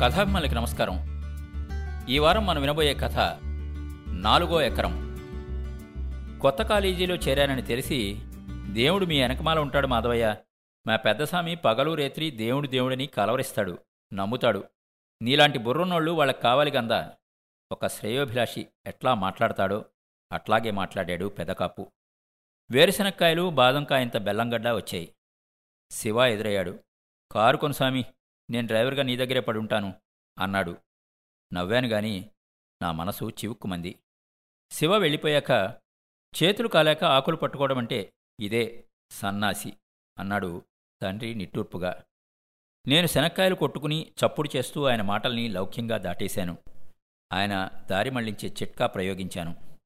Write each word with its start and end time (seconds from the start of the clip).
కథాభిమానులకి 0.00 0.54
నమస్కారం. 0.54 0.96
ఈ 2.08 2.18
వారం 2.18 2.46
మనం 2.46 2.60
వినబోయే 2.60 2.94
కథ 2.94 3.18
నాలుగో 4.08 4.62
ఎకరం. 4.62 5.18
కొత్త 6.42 6.62
కాలేజీలో 6.62 7.14
చేరానని 7.14 7.62
తెలిసి 7.62 8.20
దేవుడు 8.72 9.06
మీ 9.06 9.20
వెనకమాల 9.20 9.58
ఉంటాడు 9.58 9.86
మాధవయ్య. 9.86 10.36
మా 10.86 10.96
పెద్దస్వామి 10.96 11.54
పగలు 11.54 11.94
రేత్రి 11.94 12.30
దేవుడు 12.30 12.66
దేవుడని 12.66 13.06
కలవరిస్తాడు 13.06 13.78
నమ్ముతాడు. 14.12 14.64
నీలాంటి 15.22 15.58
బుర్రున్నోళ్ళు 15.58 16.10
వాళ్ళకి 16.10 16.40
కావాలి 16.40 16.70
గందా? 16.70 17.12
ఒక 17.72 17.86
శ్రేయోభిలాషి 17.86 18.66
ఎట్లా 18.86 19.14
మాట్లాడతాడో 19.14 19.84
అట్లాగే 20.32 20.70
మాట్లాడాడు 20.70 21.26
పెదకాపు. 21.26 21.92
వేరుశనక్కాయలు 22.70 23.50
బాదంకాయంత 23.50 24.16
బెల్లంగడ్డ 24.16 24.68
వచ్చాయి. 24.68 25.14
శివ 25.90 26.24
ఎదురయ్యాడు. 26.24 26.78
కారు 27.32 27.56
కొనసామి 27.56 28.04
నేను 28.50 28.66
డ్రైవర్గా 28.66 29.02
నీ 29.02 29.16
దగ్గరే 29.16 29.40
పడుంటాను 29.40 29.94
అన్నాడు. 30.38 30.76
నవ్వాను 31.52 31.88
గాని 31.88 32.30
నా 32.82 32.92
మనసు 32.92 33.30
చివుక్కుమంది. 33.30 33.98
శివ 34.70 34.96
వెళ్ళిపోయాక 34.96 35.80
చేతులు 36.42 36.68
కాలేక 36.68 37.04
ఆకులు 37.04 37.36
పట్టుకోవడం 37.36 37.78
అంటే 37.78 38.12
ఇదే 38.40 38.84
సన్నాసి 39.10 39.76
అన్నాడు 40.18 40.66
తండ్రి 41.02 41.34
నిట్టూర్పుగా. 41.34 42.04
నేను 42.86 43.06
శనక్కాయలు 43.06 43.54
కొట్టుకుని 43.54 44.12
చప్పుడు 44.12 44.56
చేస్తూ 44.56 44.84
ఆయన 44.84 45.02
మాటల్ని 45.02 45.48
లౌక్యంగా 45.48 45.98
దాటేశాను. 45.98 46.58
ఆయన 47.32 47.70
దారి 47.90 48.10
మళ్ళించే 48.10 48.48
చిట్కా 48.48 48.86
ప్రయోగించాను. 48.86 49.78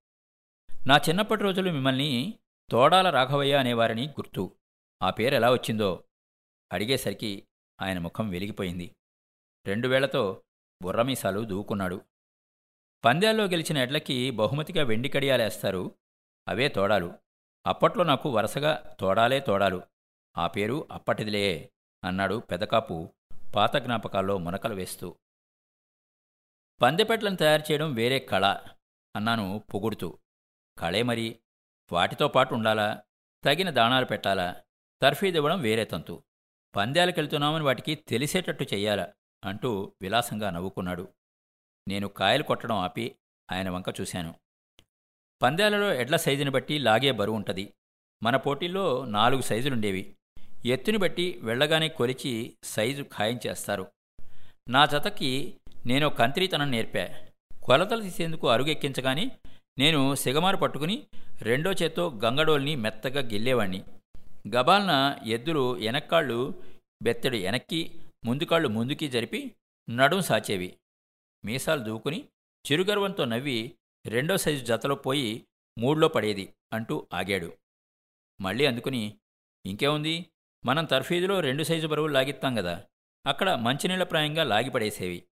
నా 0.87 0.97
చిన్నప్పటి 0.97 1.43
రోజులు 1.43 1.71
మిమ్మల్ని 1.71 2.39
తోడాల 2.71 3.11
రాఘవయ్య 3.11 3.55
అనేవారని 3.55 4.09
గుర్తు. 4.09 4.57
ఆ 5.03 5.11
పేరు 5.11 5.35
ఎలా 5.35 5.53
వచ్చిందో 5.53 6.05
అడిగేసరికి 6.73 7.47
ఆయన 7.83 7.99
ముఖం 7.99 8.31
వెలిగిపోయింది. 8.31 8.97
రెండు 9.67 9.89
వేళ్ళతో 9.89 10.43
బుర్రమీసాలు 10.83 11.41
దూకున్నాడు. 11.41 12.01
పందాల్లో 13.05 13.45
గెలిచిన 13.45 13.79
ఎడ్లకి 13.79 14.31
బహుమతిగా 14.31 14.85
వెండి 14.85 15.09
కడియాలేస్తారు. 15.09 15.99
అవే 16.49 16.69
తోడాలు. 16.69 17.13
అప్పట్లో 17.67 18.05
నాకు 18.05 18.31
వరుసగా 18.31 18.97
తోడాలే 19.01 19.41
తోడాలు. 19.41 19.83
ఆ 20.39 20.47
పేరు 20.47 20.89
అప్పటిదిలే 20.93 21.73
అన్నాడు 22.05 22.35
పెదకాపు 22.39 23.15
పాత 23.57 23.77
జ్ఞాపకాల్లో 23.77 24.39
మునకలు 24.39 24.75
వేస్తూ. 24.75 25.17
పందెపెట్లను 26.83 27.37
తయారు 27.37 27.73
చేయడం 27.73 27.95
వేరే 27.95 28.19
కళ 28.19 28.59
అన్నాను 29.17 29.65
పొగుడుతూ. 29.75 30.19
కళే 30.79 31.03
మరి. 31.03 31.41
వాటితో 31.93 32.29
పాటు 32.29 32.55
ఉండాలా? 32.55 33.03
తగిన 33.45 33.71
దాణాలు 33.71 34.07
పెట్టాలా? 34.07 34.63
తర్ఫీదివ్వడం 35.03 35.61
వేరే 35.61 35.85
తంతు. 35.85 36.25
పందేలకెళ్తున్నామని 36.77 37.65
వాటికి 37.65 37.95
తెలిసేటట్టు 37.95 38.65
చెయ్యాలా? 38.65 39.09
అంటూ 39.45 39.93
విలాసంగా 40.03 40.51
నవ్వుకున్నాడు. 40.51 41.09
నేను 41.89 42.09
కాయలు 42.09 42.43
కొట్టడం 42.43 42.77
ఆపి 42.77 43.15
ఆయన 43.53 43.71
వంక 43.71 44.01
చూశాను. 44.01 44.35
పందేలలో 45.43 45.95
ఎడ్ల 45.95 46.17
సైజుని 46.17 46.51
బట్టి 46.51 46.79
లాగే 46.79 47.11
బరువు 47.11 47.37
ఉంటుంది. 47.37 47.73
మన 48.23 48.37
పోటీల్లో 48.37 49.05
నాలుగు 49.05 49.43
సైజులుండేవి. 49.43 50.17
ఎత్తుని 50.65 50.99
బట్టి 50.99 51.39
వెళ్ళగానే 51.43 51.89
కొలిచి 51.89 52.55
సైజు 52.65 53.03
ఖాయం 53.03 53.41
చేస్తారు. 53.47 53.87
నా 54.69 54.87
జతకి 54.87 55.57
నేను 55.87 56.09
కంత్రీతనం 56.09 56.71
నేర్పా. 56.71 57.27
కొలతలు 57.63 58.03
తీసేందుకు 58.03 58.49
అరుగెక్కించగానే 58.49 59.31
నేను 59.79 60.15
సిగమారు 60.15 60.57
పట్టుకుని 60.57 61.07
రెండో 61.43 61.73
చేత్తో 61.73 62.21
గంగడోల్ని 62.25 62.77
మెత్తగా 62.77 63.21
గిల్లేవాణ్ణి. 63.21 63.85
గబాల్న 64.49 65.19
ఎద్దులు 65.27 65.73
వెనక్కాళ్ళు 65.73 66.63
బెత్తడు 67.03 67.37
వెనక్కి 67.37 68.01
ముందుకాళ్ళు 68.25 68.69
ముందుకి 68.69 69.09
జరిపి 69.09 69.55
నడుం 69.91 70.21
సాచేవి. 70.21 70.77
మీసాలు 71.45 71.85
దూకుని 71.85 72.29
చిరుగర్వంతో 72.73 73.25
నవ్వి 73.25 73.75
రెండో 74.07 74.37
సైజు 74.37 74.65
జతలో 74.65 74.95
పోయి 74.95 75.47
మూడ్లో 75.79 76.09
పడేది 76.09 76.55
అంటూ 76.73 77.07
ఆగాడు. 77.13 77.53
మళ్ళీ 78.41 78.67
అందుకుని 78.67 79.15
ఇంకేముంది? 79.67 80.27
మనం 80.65 80.85
తర్ఫీదులో 80.85 81.41
రెండు 81.41 81.63
సైజు 81.63 81.87
బరువులు 81.87 82.13
లాగిస్తాం 82.13 82.55
కదా 82.55 82.85
అక్కడ 83.27 83.51
మంచినీళ్ళప్రాయంగా 83.51 84.45
లాగిపడేసేవి 84.45 85.25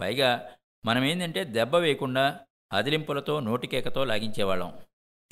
పైగా 0.00 0.56
మనమేందంటే 0.84 1.44
దెబ్బ 1.44 1.76
వేయకుండా 1.76 2.40
అదిలింపులతో 2.72 3.40
నోటికేకతో 3.40 4.04
లాగించేవాళ్ళం. 4.04 4.78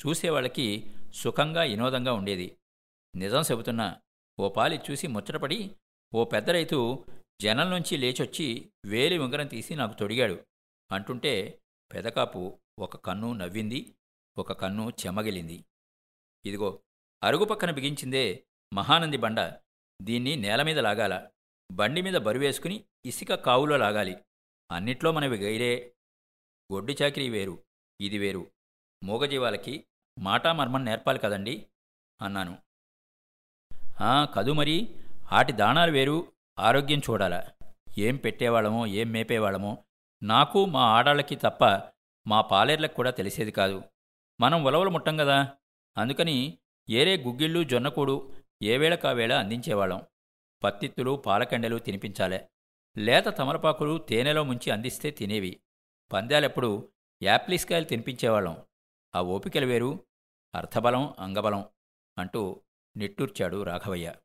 చూసేవాళ్ళకి 0.07 0.91
సుఖంగా 1.13 1.63
వినోదంగా 1.63 2.13
ఉండేది. 2.13 2.55
నిజం 3.15 3.41
చెబుతున్నా 3.41 4.01
ఓ 4.39 4.49
పాలి 4.49 4.79
చూసి 4.91 5.07
ముచ్చటపడి 5.07 5.75
ఓ 6.13 6.25
పెద్ద 6.25 6.49
రైతు 6.49 7.05
జనం 7.41 7.69
నుంచి 7.69 7.97
లేచొచ్చి 7.97 8.71
వేలి 8.85 9.17
ఉంగరం 9.17 9.47
తీసి 9.47 9.75
నాకు 9.75 9.93
తొడిగాడు. 9.93 10.45
అంటుంటే 10.91 11.61
పెదకాపు 11.93 12.59
ఒక 12.79 12.95
కన్ను 12.95 13.33
నవ్వింది 13.33 13.95
ఒక 14.37 14.51
కన్ను 14.51 14.89
చెమగిలింది. 14.89 15.65
ఇదిగో 16.45 16.83
అరుగు 17.23 17.45
పక్కన 17.45 17.71
బిగించిందే 17.71 18.45
మహానంది 18.73 19.17
బండ. 19.17 19.39
దీన్ని 20.01 20.35
నేల 20.35 20.61
మీద 20.61 20.79
లాగాల. 20.79 21.29
బండి 21.71 22.01
మీద 22.01 22.13
బరువేసుకుని 22.13 22.85
ఇసుక 23.05 23.33
కావులో 23.33 23.77
లాగాలి. 23.77 24.23
అన్నిట్లో 24.71 25.11
మనవి 25.11 25.37
గైరే. 25.37 25.95
గొడ్డు 26.73 26.93
చాకిరీ 27.01 27.29
వేరు 27.29 27.63
ఇది 28.01 28.17
వేరు. 28.17 28.51
మూగజీవాలకి 29.03 29.87
మాటామర్మం 30.19 30.85
నేర్పాలి 30.85 31.19
కదండి? 31.19 31.69
అన్నాను. 32.21 32.68
కదు 34.07 34.51
మరి. 34.51 34.95
ఆటి 35.31 35.51
దాణాలు 35.51 35.91
వేరు. 35.91 36.31
ఆరోగ్యం 36.59 36.99
చూడాలా. 36.99 37.47
ఏం 37.97 38.15
పెట్టేవాళ్ళమో 38.15 38.85
ఏం 38.85 39.11
మేపేవాళ్ళమో. 39.11 39.77
నాకు 40.23 40.65
మా 40.65 40.81
ఆడాళ్ళకి 40.81 41.35
తప్ప 41.35 41.91
మా 42.27 42.41
పాలేర్లకు 42.41 42.93
కూడా 42.93 43.11
తెలిసేది 43.11 43.51
కాదు. 43.51 43.83
మనం 44.41 44.63
ఉలవలు 44.63 44.89
ముట్టం 44.89 45.17
కదా 45.17 45.53
అందుకని 45.97 46.57
ఏరే 46.89 47.17
గుగ్గిళ్ళు 47.17 47.63
జొన్నకూడు 47.63 48.31
ఏ 48.63 48.77
వేళకావేళ 48.77 49.33
అందించేవాళ్ళం. 49.33 50.01
పత్తిత్తులు 50.63 51.11
పాలకండెలు 51.11 51.79
తినిపించాలే. 51.79 52.49
లేత 52.97 53.37
తమలపాకులు 53.37 53.97
తేనెలో 53.97 54.43
ముంచి 54.43 54.71
అందిస్తే 54.71 55.11
తినేవి. 55.11 55.59
పందాలెప్పుడు 56.13 56.91
యాప్లిస్కాయలు 57.23 57.85
తినిపించేవాళ్ళం. 57.85 58.57
ఆ 59.15 59.21
ఓపికలు 59.21 59.65
వేరు. 59.65 60.05
అర్థబలం 60.55 61.13
అంగబలం 61.19 61.65
అంటూ 62.17 62.61
నిట్టూర్చాడు 62.99 63.63
రాఘవయ్య. 63.63 64.15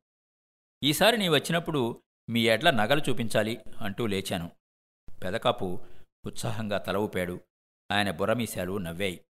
ఈసారి 0.83 1.17
నీ 1.17 1.27
వచ్చినప్పుడు 1.27 2.03
మీ 2.29 2.41
ఎడ్ల 2.41 2.69
నగలు 2.69 3.01
చూపించాలి 3.09 3.61
అంటూ 3.77 4.05
లేచాను. 4.05 4.51
పెదకాపు 5.23 5.79
ఉత్సాహంగా 6.25 6.77
తల 6.77 6.97
ఊపాడు. 6.97 7.39
ఆయన 7.91 8.11
బుర్రమీశాలు 8.11 8.77
నవ్వాయి. 8.77 9.25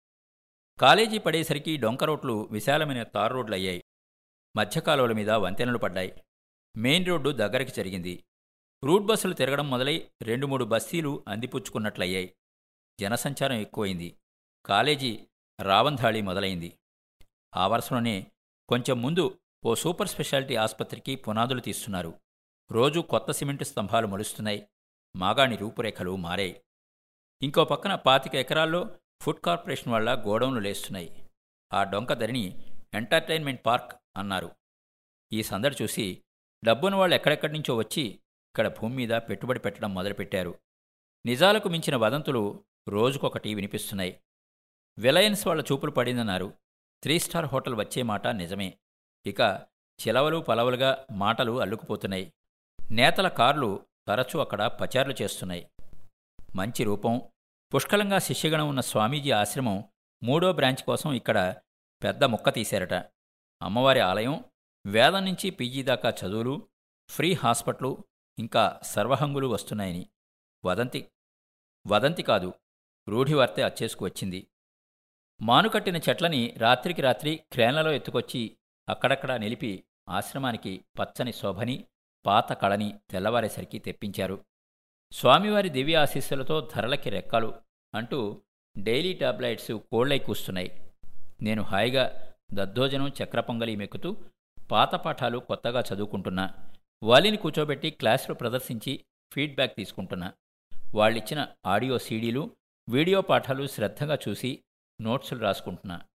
కాలేజీ 0.80 1.18
పడేసరికి 1.18 1.76
డొంక 1.76 2.04
రోడ్లు 2.04 2.48
విశాలమైన 2.50 3.02
తారు 3.02 3.34
రోడ్లయ్యాయి. 3.34 3.84
మధ్యకాలువల 4.56 5.12
మీద 5.12 5.30
వంతెనలు 5.30 5.78
పడ్డాయి. 5.78 6.22
మెయిన్ 6.76 7.06
రోడ్డు 7.06 7.30
దగ్గరికి 7.30 7.72
జరిగింది. 7.72 8.24
రూట్ 8.84 9.02
బస్సులు 9.02 9.34
తిరగడం 9.34 9.70
మొదలై 9.70 10.10
రెండు 10.22 10.46
మూడు 10.46 10.64
బస్తీలు 10.64 11.24
అందిపుచ్చుకున్నట్లయ్యాయి. 11.28 12.34
జనసంచారం 13.00 13.56
ఎక్కువైంది. 13.56 14.16
కాలేజీ 14.66 15.26
రావంధాళి 15.62 16.22
మొదలైంది. 16.22 16.78
ఆ 17.56 17.66
వరుసలోనే 17.66 18.26
కొంచెం 18.68 19.02
ముందు 19.02 19.38
ఓ 19.64 19.74
సూపర్ 19.74 20.08
స్పెషాలిటీ 20.08 20.56
ఆసుపత్రికి 20.56 21.16
పునాదులు 21.16 21.60
తీస్తున్నారు. 21.60 22.20
రోజు 22.72 23.00
కొత్త 23.00 23.30
సిమెంటు 23.30 23.64
స్తంభాలు 23.64 24.06
మొలుస్తున్నాయి. 24.06 24.68
మాగాణి 25.16 25.56
రూపురేఖలు 25.56 26.16
మారాయి. 26.16 26.62
ఇంకో 27.42 27.64
పక్కన 27.64 27.94
పాతిక 27.94 28.34
ఎకరాల్లో 28.34 28.98
ఫుడ్ 29.22 29.40
కార్పొరేషన్ 29.40 29.92
వల్ల 29.92 30.24
గోడౌన్లు 30.26 30.60
లేస్తున్నాయి. 30.60 31.28
ఆ 31.72 31.84
డొంక 31.84 32.12
ధరిని 32.12 32.62
ఎంటర్టైన్మెంట్ 32.94 33.66
పార్క్ 33.66 33.92
అన్నారు. 34.16 34.50
ఈ 35.32 35.42
సందడి 35.42 35.76
చూసి 35.82 36.22
డబ్బున్న 36.64 36.96
వాళ్ళు 36.96 37.16
ఎక్కడెక్కడి 37.16 37.52
నుంచో 37.52 37.76
వచ్చి 37.76 38.02
ఇక్కడ 38.52 38.68
భూమి 38.68 38.96
మీద 38.96 39.08
పెట్టుబడి 39.08 39.58
పెట్టడం 39.58 39.94
మొదలుపెట్టారు. 39.94 40.58
నిజాలకు 41.26 41.68
మించిన 41.68 41.96
వదంతులు 41.96 42.64
రోజుకొకటి 42.88 43.54
వినిపిస్తున్నాయి. 43.54 44.20
విలయన్స్ 44.98 45.46
వాళ్ళ 45.46 45.64
చూపులు 45.72 45.90
పడిందన్నారు. 45.90 46.61
త్రీ 47.02 47.18
స్టార్ 47.18 47.46
హోటల్ 47.46 47.74
వచ్చే 47.74 48.02
మాట 48.02 48.26
నిజమే. 48.26 48.78
ఇక 49.26 49.66
చిలవలు 50.00 50.36
పలవలుగా 50.36 51.06
మాటలు 51.10 51.60
అల్లుకుపోతున్నాయి. 51.60 52.32
నేతల 52.90 53.28
కార్లు 53.28 53.86
తరచూ 54.08 54.40
అక్కడ 54.40 54.66
పచారులు 54.66 55.22
చేస్తున్నాయి. 55.22 55.70
మంచి 56.56 56.84
రూపం 56.84 57.20
పుష్కలంగా 57.74 58.18
శిష్యగణం 58.18 58.68
ఉన్న 58.68 58.80
స్వామీజీ 58.80 59.30
ఆశ్రమం 59.30 59.84
మూడో 60.22 60.52
బ్రాంచ్ 60.52 60.82
కోసం 60.82 61.12
ఇక్కడ 61.12 61.54
పెద్ద 62.02 62.24
ముక్క 62.24 62.54
తీశారట. 62.54 62.94
అమ్మవారి 63.62 64.00
ఆలయం 64.00 64.44
వేదం 64.86 65.24
నుంచి 65.24 65.50
పీజీ 65.50 65.82
దాకా 65.82 66.10
చదువులు 66.10 66.68
ఫ్రీ 67.08 67.32
హాస్పిటల్ 67.32 67.96
ఇంకా 68.38 68.80
సర్వహంగులు 68.82 69.46
వస్తున్నాయని. 69.46 70.08
వదంతి 70.64 71.08
వదంతి 71.86 72.22
కాదు 72.22 72.54
రూఢివార్తే 73.08 73.62
అచ్చేసుకు 73.62 74.04
వచ్చింది. 74.04 74.46
మానుకట్టిన 75.40 75.96
చెట్లని 75.96 76.54
రాత్రికి 76.56 77.02
రాత్రి 77.02 77.40
క్రేన్లలో 77.52 77.92
ఎత్తుకొచ్చి 77.92 78.56
అక్కడక్కడా 78.88 79.36
నిలిపి 79.36 79.84
ఆశ్రమానికి 80.08 80.84
పచ్చని 80.98 81.32
శోభని 81.32 81.84
పాత 82.26 82.52
కళని 82.52 82.94
తెల్లవారేసరికి 83.10 83.78
తెప్పించారు. 83.78 84.44
స్వామివారి 85.12 85.68
దివ్య 85.68 85.96
ఆశీస్సులతో 85.96 86.70
ధరలకి 86.76 87.10
రెక్కలు 87.10 87.54
అంటూ 87.94 88.42
డైలీ 88.78 89.12
టాబ్లెట్స్ 89.12 89.72
కోళ్ళై 89.72 90.18
కూస్తున్నాయి. 90.18 90.70
నేను 91.42 91.62
హాయిగా 91.62 92.04
దద్దోజనం 92.52 93.08
చక్రపొంగలి 93.08 93.76
మెక్కుతూ 93.76 94.16
పాత 94.70 94.94
పాఠాలు 94.94 95.38
కొత్తగా 95.38 95.80
చదువుకుంటున్నా. 95.80 96.54
వాలిని 97.02 97.36
కూర్చోబెట్టి 97.36 97.90
క్లాసులు 97.90 98.34
ప్రదర్శించి 98.34 99.04
ఫీడ్బ్యాక్ 99.32 99.76
తీసుకుంటున్నా. 99.76 100.32
వాళ్ళిచ్చిన 100.94 101.46
ఆడియో 101.66 101.98
సీడీలు 101.98 102.56
వీడియో 102.88 103.20
పాఠాలు 103.20 103.66
శ్రద్ధగా 103.66 104.18
చూసి 104.28 104.62
నోట్సులు 105.00 105.40
రాసుకుంటున్నా. 105.40 106.08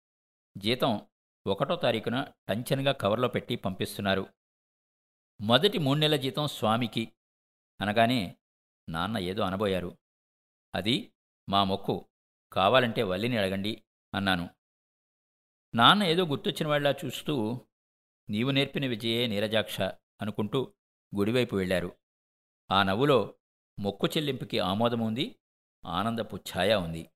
జీతం 0.59 1.06
ఒకటో 1.47 1.76
తారీఖున 1.76 2.32
టంచన్గా 2.49 2.93
కవర్లో 2.93 3.29
పెట్టి 3.29 3.56
పంపిస్తున్నారు. 3.56 4.26
మొదటి 5.41 5.79
మూడు 5.79 5.99
నెలల 5.99 6.17
జీతం 6.17 6.47
స్వామికి. 6.47 7.12
అనగానే 7.81 8.37
నాన్న 8.88 9.19
ఏదో 9.19 9.43
అనబోయారు. 9.43 9.99
అది 10.75 11.12
మా 11.49 11.65
మొక్కు. 11.65 12.09
కావాలంటే 12.53 13.03
వల్లిని 13.03 13.37
అడగండి 13.37 13.82
అన్నాను. 14.15 14.50
నాన్న 15.75 16.05
ఏదో 16.05 16.27
గుర్తొచ్చిన 16.27 16.69
వాళ్ళ 16.69 16.94
చూస్తూ 17.05 17.67
నీవు 18.31 18.50
నేర్పిన 18.50 18.87
విజయే 18.87 19.27
నీరజాక్ష 19.27 19.81
అనుకుంటూ 20.20 20.75
గుడివైపు 21.17 21.56
వెళ్ళారు 21.56 21.97
ఆ 22.70 22.82
నవ్వులో 22.82 23.35
మొక్కు 23.79 24.06
చెల్లింపుకి 24.06 24.59
ఆమోదముంది 24.59 25.41
ఆనందపు 25.85 26.37
ఛాయ 26.37 26.75
ఉంది. 26.75 27.11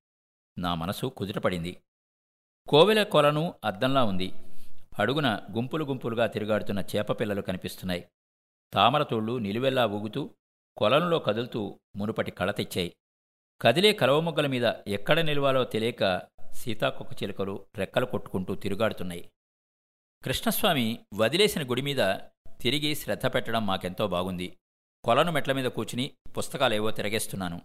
నా 0.59 0.75
మనసు 0.75 1.05
కుదుటపడింది. 1.05 1.77
కోవెల 2.69 3.03
కొలను 3.03 3.53
అద్దంలా 3.63 4.03
ఉంది. 4.03 4.33
అడుగున 4.99 5.41
గుంపులు 5.51 5.85
గుంపులుగా 5.85 6.27
తిరుగాడుతున్న 6.27 6.79
చేపపిల్లలు 6.79 7.41
కనిపిస్తున్నాయి. 7.41 8.09
తామరతోళ్ళు 8.73 9.37
నిలువెల్లా 9.37 9.85
ఊగుతూ 9.85 10.29
కొలంలో 10.77 11.19
కదులుతూ 11.19 11.79
మునుపటి 11.95 12.31
కళ 12.31 12.51
తెచ్చాయి. 12.51 12.95
కదిలే 13.61 13.93
కలవమొగ్గల 13.93 14.47
మీద 14.47 14.65
ఎక్కడ 14.87 15.19
నిలవాలో 15.19 15.63
తెలియక 15.63 16.21
సీతాకొక్క 16.51 17.23
చిలుకలు 17.23 17.65
రెక్కలు 17.75 18.05
కొట్టుకుంటూ 18.05 18.55
తిరుగాడుతున్నాయి. 18.55 19.31
కృష్ణస్వామి 20.23 20.99
వదిలేసిన 21.13 21.69
గుడి 21.69 21.81
మీద 21.81 22.15
తిరిగి 22.61 22.95
శ్రద్ధ 22.95 23.25
పెట్టడం 23.25 23.65
మాకెంతో 23.65 24.07
బాగుంది. 24.07 24.57
కొలను 25.03 25.31
మెట్ల 25.31 25.51
మీద 25.51 25.65
కూర్చుని 25.65 26.11
పుస్తకాలేవో 26.37 26.91
తిరగేస్తున్నాను. 26.91 27.61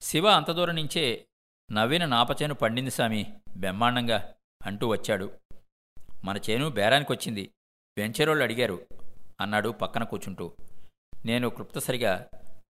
శివ 0.00 0.28
అంత 0.28 0.50
దూరం 0.50 0.74
నుంచే 0.74 1.26
నవ్విన 1.72 2.04
నాపచేను 2.04 2.54
పండింది 2.54 2.90
సామి 2.90 3.32
బెమ్మాండంగా 3.56 4.34
అంటూ 4.66 4.88
వచ్చాడు. 4.88 5.32
మన 6.24 6.40
చేను 6.50 6.70
బేరానికొచ్చింది 6.70 7.50
వెంచరోళ్ళు 7.98 8.44
అడిగారు 8.44 8.86
అన్నాడు 9.40 9.68
పక్కన 9.68 10.04
కూర్చుంటూ. 10.04 10.52
నేను 11.24 11.48
క్లుప్తసరిగా 11.48 12.28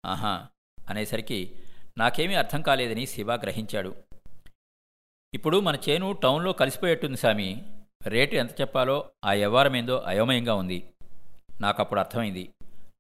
ఆహా 0.06 0.48
అనేసరికి 0.90 1.56
నాకేమీ 1.98 2.34
అర్థం 2.34 2.62
కాలేదని 2.62 3.06
శివ 3.06 3.34
గ్రహించాడు. 3.34 3.96
ఇప్పుడు 5.34 5.60
మన 5.60 5.78
చేను 5.90 6.12
టౌన్లో 6.12 6.54
కలిసిపోయేట్టుంది 6.54 7.18
సామి 7.18 7.66
రేటు 8.04 8.36
ఎంత 8.36 8.62
చెప్పాలో 8.62 9.10
ఆ 9.26 9.34
వ్యవహారమేందో 9.34 10.04
అయోమయంగా 10.08 10.54
ఉంది. 10.54 10.94
నాకప్పుడు 11.62 12.00
అర్థమైంది. 12.00 12.54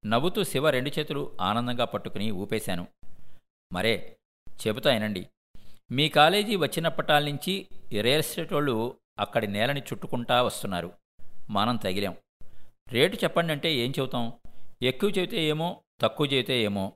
నవ్వుతూ 0.06 0.44
శివ 0.44 0.69
రెండు 0.69 0.92
చేతులు 1.00 1.38
ఆనందంగా 1.42 1.86
పట్టుకుని 1.86 2.31
ఊపేశాను. 2.31 2.88
మరే 3.74 4.18
చెబుతా 4.68 4.94
వినండి 4.94 5.30
మీ 5.91 6.09
కాలేజీ 6.09 6.56
వచ్చినప్పటాల 6.56 7.25
నుంచి 7.25 7.68
రియల్ 8.01 8.19
ఎస్టేట్ 8.19 8.53
వాళ్ళు 8.53 8.95
అక్కడి 9.19 9.47
నేలని 9.47 9.80
చుట్టుకుంటా 9.80 10.44
వస్తున్నారు. 10.44 10.91
మనం 11.50 11.75
తగిలాం. 11.75 12.15
రేటు 12.88 13.15
చెప్పండి 13.15 13.53
అంటే 13.53 13.74
ఏం 13.74 13.94
చెబుతాం? 14.00 14.33
ఎక్కువ 14.81 15.09
చెబితే 15.09 15.44
ఏమో 15.44 15.81
తక్కువ 16.01 16.25
చెబితే 16.25 16.63
ఏమో? 16.63 16.94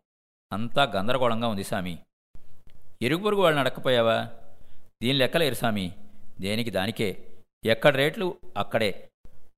అంతా 0.54 0.84
గందరగోళంగా 0.84 1.48
ఉంది 1.48 1.64
సామి. 1.64 2.00
ఇరుగు 3.02 3.24
పొరుగు 3.24 3.42
వాళ్ళని 3.42 3.60
అడక్కపోయావా 3.60 4.30
దీని 5.04 5.14
లెక్కలేరు 5.14 5.54
సామి? 5.54 5.92
దేనికి 6.40 6.70
దానికే? 6.70 7.28
ఎక్కడ 7.66 7.96
రేట్లు? 7.96 8.38
అక్కడే. 8.58 9.10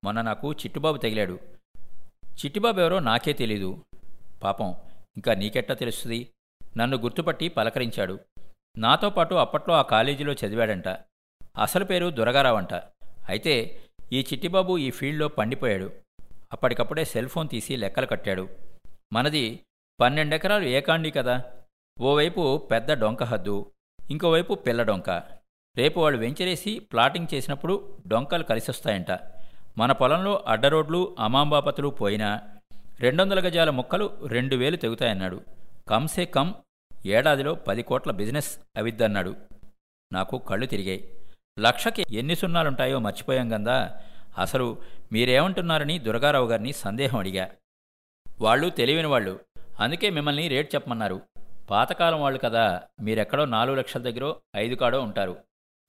మొన్న 0.03 0.21
నాకు 0.21 0.53
చిట్టుబాబు 0.53 0.97
తగిలాడు. 0.97 1.39
చిట్టిబాబు 2.23 2.79
ఎవరో 2.79 2.99
నాకే 2.99 3.33
తెలీదు. 3.33 3.85
పాపం 4.43 4.75
ఇంకా 5.17 5.33
నీకెట్టా 5.33 5.73
తెలుస్తుంది? 5.73 6.29
నన్ను 6.77 6.97
గుర్తుపట్టి 6.97 7.47
పలకరించాడు. 7.47 8.19
నాతో 8.77 9.09
పాటు 9.09 9.35
అప్పట్లో 9.35 9.75
ఆ 9.75 9.81
కాలేజీలో 9.81 10.33
చదివాడంట. 10.33 10.87
అసలు 11.61 11.85
పేరు 11.85 12.09
దురగారావంట. 12.09 12.73
అయితే 13.29 13.81
ఈ 14.13 14.19
చిట్టిబాబు 14.19 14.77
ఈ 14.77 14.91
ఫీల్డ్లో 14.91 15.27
పండిపోయాడు. 15.27 15.91
అప్పటికప్పుడే 16.53 17.05
సెల్ 17.05 17.29
ఫోన్ 17.29 17.49
తీసి 17.49 17.75
లెక్కలు 17.75 18.05
కట్టాడు. 18.05 18.49
మనది 19.13 19.59
పన్నెండెకరాలు 20.01 20.63
ఏకాండి 20.63 21.11
కదా. 21.11 21.43
ఓవైపు 22.01 22.57
పెద్ద 22.71 22.91
డొంక 22.91 23.23
హద్దు 23.23 23.71
ఇంకోవైపు 24.09 24.53
పిల్ల 24.53 24.83
డొంక. 24.83 25.09
రేపు 25.77 25.99
వాళ్ళు 25.99 26.19
వెంచరేసి 26.19 26.79
ప్లాటింగ్ 26.79 27.33
చేసినప్పుడు 27.33 27.97
డొంకలు 28.07 28.43
కలిసొస్తాయంట. 28.43 29.11
మన 29.77 29.91
పొలంలో 29.91 30.43
అడ్డరోడ్లు 30.47 31.15
అమాంబాపతులు 31.19 31.87
పోయినా 31.87 32.41
రెండొందల 32.99 33.47
గజాల 33.47 33.69
మొక్కలు 33.69 34.09
రెండు 34.27 34.55
వేలు 34.55 34.75
తెగుతాయన్నాడు. 34.75 35.41
కమ్సే 35.87 36.25
కమ్ 36.25 36.53
ఏడాదిలో 37.05 37.55
పది 37.55 37.83
కోట్ల 37.83 38.11
బిజినెస్ 38.11 38.59
అవిద్దన్నాడు. 38.77 39.35
నాకు 40.13 40.37
కళ్ళు 40.37 40.65
తిరిగాయి. 40.65 41.13
లక్షకి 41.59 42.05
ఎన్ని 42.13 42.35
సున్నాలుంటాయో 42.35 42.99
మర్చిపోయాం 42.99 43.55
గందా. 43.55 44.01
అసలు 44.37 44.81
మీరేమంటున్నారని 45.11 45.99
దుర్గారావు 45.99 46.47
గారిని 46.47 46.73
సందేహం 46.73 47.19
అడిగా. 47.19 47.51
వాళ్ళు 48.41 48.69
తెలివిన 48.69 49.05
వాళ్ళు 49.05 49.39
అందుకే 49.79 50.09
మిమ్మల్ని 50.09 50.47
రేట్ 50.47 50.75
చెప్పమన్నారు. 50.75 51.21
పాతకాలం 51.69 52.21
వాళ్ళు 52.21 52.39
కదా 52.39 52.81
మీరెక్కడో 53.01 53.45
నాలుగు 53.45 53.75
లక్షల 53.75 54.01
దగ్గర 54.01 54.35
ఐదు 54.55 54.75
కాడో 54.75 55.01
ఉంటారు. 55.01 55.43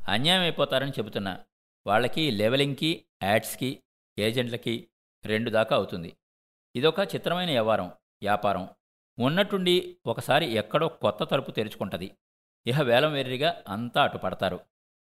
అన్యాయం 0.08 0.40
అయిపోతారని 0.40 0.90
చెబుతున్నా. 0.90 1.40
వాళ్ళకి 1.86 2.30
లెవెలింగ్కి 2.30 3.04
యాడ్స్కి 3.22 3.82
ఏజెంట్లకి 4.19 4.88
రెండు 5.24 5.50
దాకా 5.50 5.76
అవుతుంది. 5.76 6.16
ఇదొక 6.76 7.00
చిత్రమైన 7.00 7.50
వ్యవహారం 7.50 7.86
వ్యాపారం. 8.22 8.69
ఉన్నట్టుండి 9.18 9.96
ఒకసారి 10.06 10.46
ఎక్కడో 10.46 10.88
కొత్త 10.88 11.24
తలుపు 11.24 11.50
తెరుచుకుంటది. 11.50 12.16
ఇహ 12.66 12.82
వేలం 12.82 13.12
వెర్రిగా 13.12 13.62
అంతా 13.68 14.02
అటుపడతారు 14.02 14.60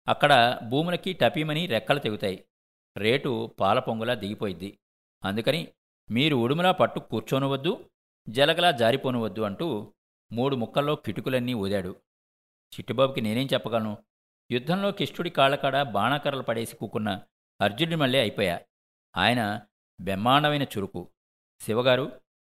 అక్కడ 0.07 0.59
భూములకి 0.67 1.13
టపీమని 1.13 1.65
రెక్కలు 1.65 1.99
తెగుతాయి. 1.99 2.45
రేటు 2.97 3.55
పాల 3.59 3.79
పొంగులా 3.79 4.13
దిగిపోయిద్ది. 4.13 4.79
అందుకని 5.23 5.67
మీరు 6.11 6.35
ఉడుములా 6.35 6.71
పట్టు 6.71 6.99
కూర్చోనవద్దు 6.99 7.89
జలగలా 8.29 8.71
జారిపోనవద్దు 8.71 9.41
అంటూ 9.41 9.93
మూడు 10.31 10.55
ముక్కల్లో 10.55 10.95
కిటుకులన్నీ 10.95 11.53
ఊదాడు. 11.53 11.95
చిట్టుబాబుకి 12.75 13.21
నేనేం 13.21 13.47
చెప్పగలను? 13.53 13.97
యుద్ధంలో 14.51 14.91
కిష్టుడి 14.91 15.29
కాళ్ళకాడ 15.29 15.81
బాణాకర్రలు 15.81 16.41
పడేసి 16.41 16.75
కూకున్న 16.75 17.21
అర్జునుడి 17.61 17.95
మళ్ళీ 17.95 18.19
అయిపోయా. 18.19 18.61
ఆయన 19.17 19.61
బ్రహ్మాండమైన 20.01 20.63
చురుకు. 20.63 21.09
శివగారు 21.61 22.11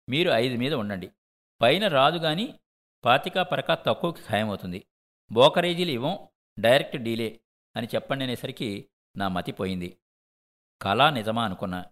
మీరు 0.10 0.30
ఐదు 0.30 0.58
మీద 0.58 0.74
ఉండండి. 0.74 1.12
పైన 1.62 1.88
రాదు 1.88 2.18
గాని 2.18 2.60
పాతికా 3.06 3.44
పరక 3.44 3.74
తక్కువకి 3.74 4.22
ఖాయమవుతుంది. 4.22 4.88
బోకరేజీలు 5.32 5.92
ఇవ్వం 5.92 6.28
డైరెక్ట్ 6.60 6.98
డీలే 6.98 7.40
అని 7.76 7.88
చెప్పండి 7.96 8.24
అనేసరికి 8.24 8.90
నా 9.18 9.28
మతి 9.28 9.52
పోయింది. 9.52 9.98
కళా 10.82 11.10
నిజమా 11.10 11.46
అనుకున్నా. 11.46 11.86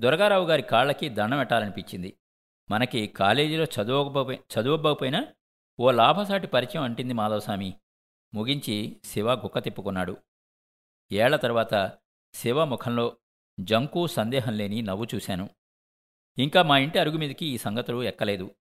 దుర్గారావు 0.00 0.46
గారి 0.46 0.62
కాళ్ళకి 0.62 1.08
దండం 1.08 1.38
పెట్టాలనిపించింది. 1.38 2.16
మనకి 2.70 3.06
కాలేజీలో 3.06 3.64
చదువుకపోయి 3.64 4.38
చదువుకోకపోయినా 4.38 5.26
ఓ 5.80 5.90
లాభసాటి 5.90 6.46
పరిచయం 6.46 6.82
అంటింది 6.82 7.14
మాధవస్వామి. 7.14 7.74
ముగించి 8.34 9.00
శివ 9.04 9.32
గుక్క 9.32 9.58
తిప్పుకున్నాడు. 9.58 10.16
ఏళ్ళ 11.12 11.36
తర్వాత 11.36 11.98
శివ 12.34 12.64
ముఖంలో 12.64 13.16
జంకు 13.60 14.06
సందేహం 14.06 14.52
లేని 14.52 14.82
నవ్వు 14.82 15.06
చూశాను. 15.14 15.50
ఇంకా 16.38 16.62
మా 16.62 16.78
ఇంటి 16.78 16.98
అరుగు 16.98 17.18
మీదకి 17.18 17.46
ఈ 17.46 17.58
సంగతులు 17.58 18.02
ఎక్కలేదు. 18.02 18.54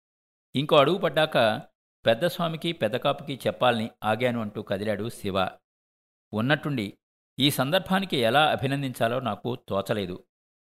ఇంకో 0.56 0.76
అడుగు 0.76 0.98
పడ్డాక 0.98 1.62
పెద్దస్వామికి 2.06 2.72
పెద్దకాపుకి 2.72 3.40
చెప్పాలని 3.46 3.90
ఆగాను 4.04 4.40
అంటూ 4.40 4.62
కదిలాడు 4.62 5.08
శివ. 5.08 5.48
ఉన్నట్టుండి 6.32 6.98
ఈ 7.38 7.50
సందర్భానికి 7.50 8.16
ఎలా 8.16 8.50
అభినందించాలో 8.50 9.20
నాకు 9.20 9.56
తోచలేదు. 9.68 10.24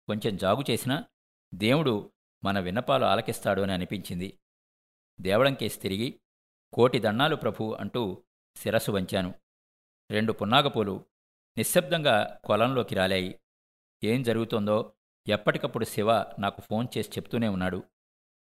కొంచెం 0.06 0.36
జాగు 0.36 0.64
చేసినా 0.70 1.04
దేవుడు 1.54 2.12
మన 2.44 2.60
విన్నపాలు 2.60 3.04
ఆలకిస్తాడు 3.04 3.62
అని 3.62 3.72
అనిపించింది. 3.72 4.38
దేవడంకేసి 5.20 5.80
తిరిగి 5.80 6.20
కోటి 6.72 6.98
దండాలు 6.98 7.36
ప్రభు 7.36 7.72
అంటూ 7.72 8.22
శిరస్సు 8.56 8.92
వంచాను. 8.92 9.34
రెండు 10.10 10.32
పున్నాగపూలు 10.32 11.06
నిశ్శబ్దంగా 11.56 12.40
కొలంలోకి 12.44 12.94
రాలాయి. 12.94 13.40
ఏం 14.04 14.22
జరుగుతోందో 14.22 14.92
ఎప్పటికప్పుడు 15.28 15.84
శివ 15.84 16.12
నాకు 16.38 16.60
ఫోన్ 16.60 16.88
చేసి 16.98 17.10
చెప్తూనే 17.10 17.48
ఉన్నాడు. 17.48 17.82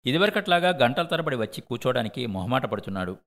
ఇదివరకట్లాగా 0.06 0.68
గంటల 0.68 1.02
తరబడి 1.02 1.37
వచ్చి 1.37 1.61
కూర్చోడానికి 1.61 2.26
మొహమాట 2.26 2.66
పడుతున్నాడు. 2.66 3.18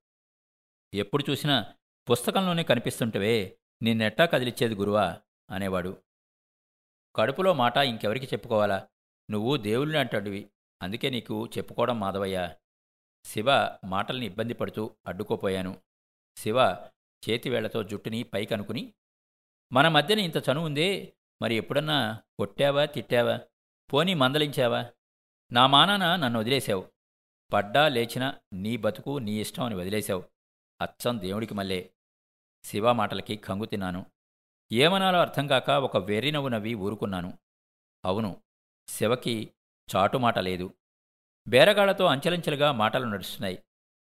ఎప్పుడు 0.93 1.23
చూసినా 1.29 1.73
పుస్తకంలోనే 2.09 2.63
కనిపిస్తుంటవే 2.63 3.57
నిన్నెట్టా 3.81 4.25
కదిలిచ్చేది 4.25 4.75
గురువా 4.75 5.21
అనేవాడు. 5.49 6.03
కడుపులో 7.15 7.53
మాట 7.53 7.77
ఇంకెవరికి 7.77 8.25
చెప్పుకోవాలా? 8.25 8.87
నువ్వు 9.31 9.57
దేవుళ్ళని 9.57 9.97
అంటాడివి. 9.97 10.49
అందుకే 10.81 11.09
నీకు 11.09 11.49
చెప్పుకోవడం 11.57 11.99
మాధవయ్య. 11.99 12.55
శివ 13.25 13.45
మాటల్ని 13.85 14.25
ఇబ్బంది 14.25 14.53
పడుతూ 14.53 14.95
అడ్డుకోపోయాను. 15.07 15.81
శివ 16.37 16.61
చేతివేళ్ళతో 17.29 17.83
జుట్టుని 17.83 18.23
పైకనుకుని 18.23 18.93
మన 19.73 19.87
మధ్యన 19.87 20.19
ఇంత 20.19 20.37
చనువుందే 20.37 21.13
మరి 21.41 21.55
ఎప్పుడన్నా 21.55 22.21
కొట్టావా 22.37 22.85
తిట్టావా? 22.85 23.39
పోనీ 23.93 24.13
మందలించావా? 24.13 24.85
నా 25.51 25.67
మానాన 25.67 26.15
నన్ను 26.15 26.39
వదిలేశావు. 26.39 26.91
పడ్డా 27.53 27.87
లేచినా 27.87 28.39
నీ 28.53 28.77
బతుకు 28.77 29.17
నీ 29.17 29.31
ఇష్టం 29.31 29.63
అని 29.63 29.75
వదిలేశావు. 29.75 30.23
అచ్చం 30.81 31.19
దేవుడికి 31.19 31.53
మళ్ళే 31.53 31.93
శివ 32.63 32.91
మాటలకి 32.91 33.35
కంగు 33.35 33.65
తిన్నాను. 33.65 34.05
ఏమనాలో 34.71 35.19
అర్థం 35.19 35.47
కాక 35.47 35.69
ఒక 35.69 35.97
వెర్రినవ్వు 35.97 36.49
నవ్వి 36.49 36.73
ఊరుకున్నాను. 36.73 37.39
అవును 38.05 38.43
శివకి 38.87 39.53
చాటుమాట 39.95 40.39
లేదు. 40.39 40.73
బేరగాళ్ళతో 41.47 42.05
అంచెలంచెలుగా 42.05 42.71
మాటలు 42.71 43.05
నడుస్తున్నాయి. 43.05 43.63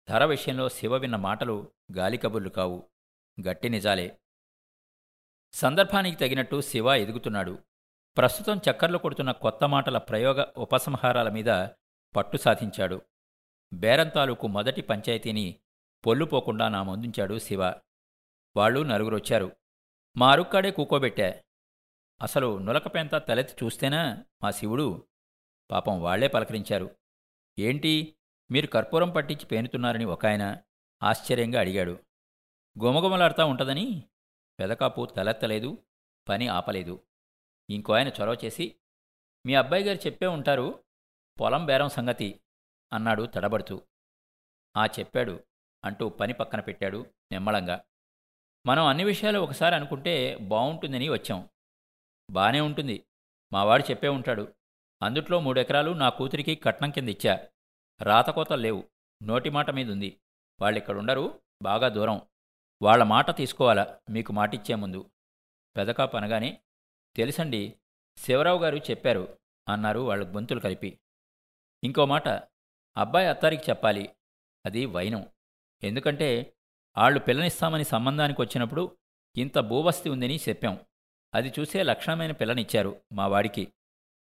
ధర 0.08 0.24
విషయంలో 0.24 0.68
శివ 0.68 0.96
విన్న 0.96 1.16
మాటలు 1.16 1.72
గాలి 1.96 2.18
కబుర్లు 2.18 2.48
కావు. 2.48 2.88
గట్టి 3.48 3.68
నిజాలే. 3.68 4.20
సందర్భానికి 5.52 6.16
తగినట్టు 6.16 6.60
శివ 6.60 6.86
ఎదుగుతున్నాడు. 6.86 7.58
ప్రస్తుతం 8.16 8.60
చక్కర్లు 8.70 8.98
కొడుతున్న 8.98 9.32
కొత్త 9.32 9.68
మాటల 9.68 9.98
ప్రయోగ 9.98 10.44
ఉపసంహారాల 10.56 11.28
మీద 11.28 11.68
పట్టు 12.16 12.36
సాధించాడు. 12.36 13.02
బేరం 13.72 14.08
తాలూకు 14.08 14.46
మొదటి 14.46 14.82
పంచాయతీని 14.82 15.56
పొల్లుపోకుండా 16.06 16.68
నా 16.68 16.82
ముందుంచాడు 16.82 17.38
శివ. 17.38 17.64
వాళ్ళు 18.56 18.82
నలుగురొచ్చారు 18.82 19.52
మా 20.16 20.32
అరుక్కాడే 20.32 20.70
కూకోబెట్టా. 20.70 21.34
అసలు 22.22 22.58
నులకపెంత 22.58 23.14
తలెత్తి 23.14 23.64
చూస్తేనా 23.64 24.24
మా 24.42 24.50
శివుడు? 24.50 25.06
పాపం 25.70 26.02
వాళ్ళే 26.02 26.28
పలకరించారు. 26.28 26.96
ఏంటి? 27.58 28.16
మీరు 28.50 28.66
కర్పూరం 28.66 29.10
పట్టించి 29.10 29.46
పేనుతున్నారని 29.46 30.04
ఒక 30.04 30.26
ఆయన 30.26 30.56
ఆశ్చర్యంగా 31.02 31.60
అడిగాడు. 31.60 31.98
గుమగుమలాడుతూ 32.78 33.46
ఉంటదని? 33.46 34.04
పెదకాపు 34.60 35.04
తలెత్తలేదు 35.04 35.78
పని 36.28 36.48
ఆపలేదు. 36.48 37.05
ఇంకో 37.70 37.92
ఆయన 37.92 38.08
చొరవ 38.08 38.36
చేసి 38.44 38.76
మీ 39.46 39.54
అబ్బాయి 39.54 39.84
గారు 39.84 40.06
చెప్పే 40.06 40.26
ఉంటారు 40.26 40.84
పొలం 41.40 41.66
బేరం 41.66 41.88
సంగతి 41.88 42.40
అన్నాడు 42.92 43.22
తడబడుతూ. 43.22 43.82
ఆ 44.76 44.86
చెప్పాడు 44.86 45.44
అంటూ 45.84 46.08
పని 46.08 46.32
పక్కన 46.32 46.60
పెట్టాడు 46.60 47.06
నిమ్మళంగా. 47.32 47.84
మనం 48.66 48.86
అన్ని 48.86 49.04
విషయాలు 49.04 49.38
ఒకసారి 49.38 49.74
అనుకుంటే 49.74 50.36
బాగుంటుందని 50.36 51.08
వచ్చాం. 51.08 51.48
బానే 52.30 52.60
ఉంటుంది. 52.60 53.06
మావాడు 53.52 53.90
చెప్పే 53.90 54.08
ఉంటాడు. 54.08 54.54
అందుట్లో 55.02 55.40
మూడెకరాలు 55.40 55.90
నా 55.90 56.08
కూతురికి 56.08 56.54
కట్నం 56.54 56.90
కింద 56.90 57.08
ఇచ్చా. 57.08 57.48
రాతకోతలు 58.02 58.62
లేవు. 58.62 58.88
నోటి 59.22 59.50
మాట 59.50 59.70
మీదుంది. 59.70 60.20
వాళ్ళిక్కడుండరు 60.60 61.42
బాగా 61.62 61.88
దూరం. 61.88 62.20
వాళ్ళ 62.82 63.04
మాట 63.04 63.36
తీసుకోవాలా 63.36 64.00
మీకు 64.10 64.32
మాటిచ్చే 64.32 64.74
ముందు. 64.74 65.10
పెదకాపనగానే 65.76 66.62
తెలుసండి. 67.16 67.78
శివరావు 68.16 68.58
గారు 68.58 68.76
చెప్పారు 68.76 69.38
అన్నారు 69.68 70.00
వాళ్ళ 70.00 70.34
గొంతులు 70.34 70.60
కలిపి. 70.60 71.00
ఇంకో 71.84 72.06
మాట 72.06 72.28
అబ్బాయి 72.96 73.26
అత్తారికి 73.26 73.70
చెప్పాలి 73.70 74.16
అది 74.66 74.86
వైనం. 74.86 75.26
ఎందుకంటే 75.82 76.56
ఆళ్ళు 76.98 77.20
పిల్లనిస్తామని 77.20 77.84
సంబంధానికి 77.84 78.40
వచ్చినప్పుడు 78.40 78.98
ఇంత 79.36 79.58
భూవస్తి 79.58 80.08
ఉందని 80.08 80.36
చెప్పాం. 80.48 80.80
అది 81.34 81.52
చూసే 81.58 81.82
లక్షణమైన 81.82 82.32
పిల్లనిచ్చారు 82.32 83.00
మా 83.12 83.26
వాడికి. 83.26 83.72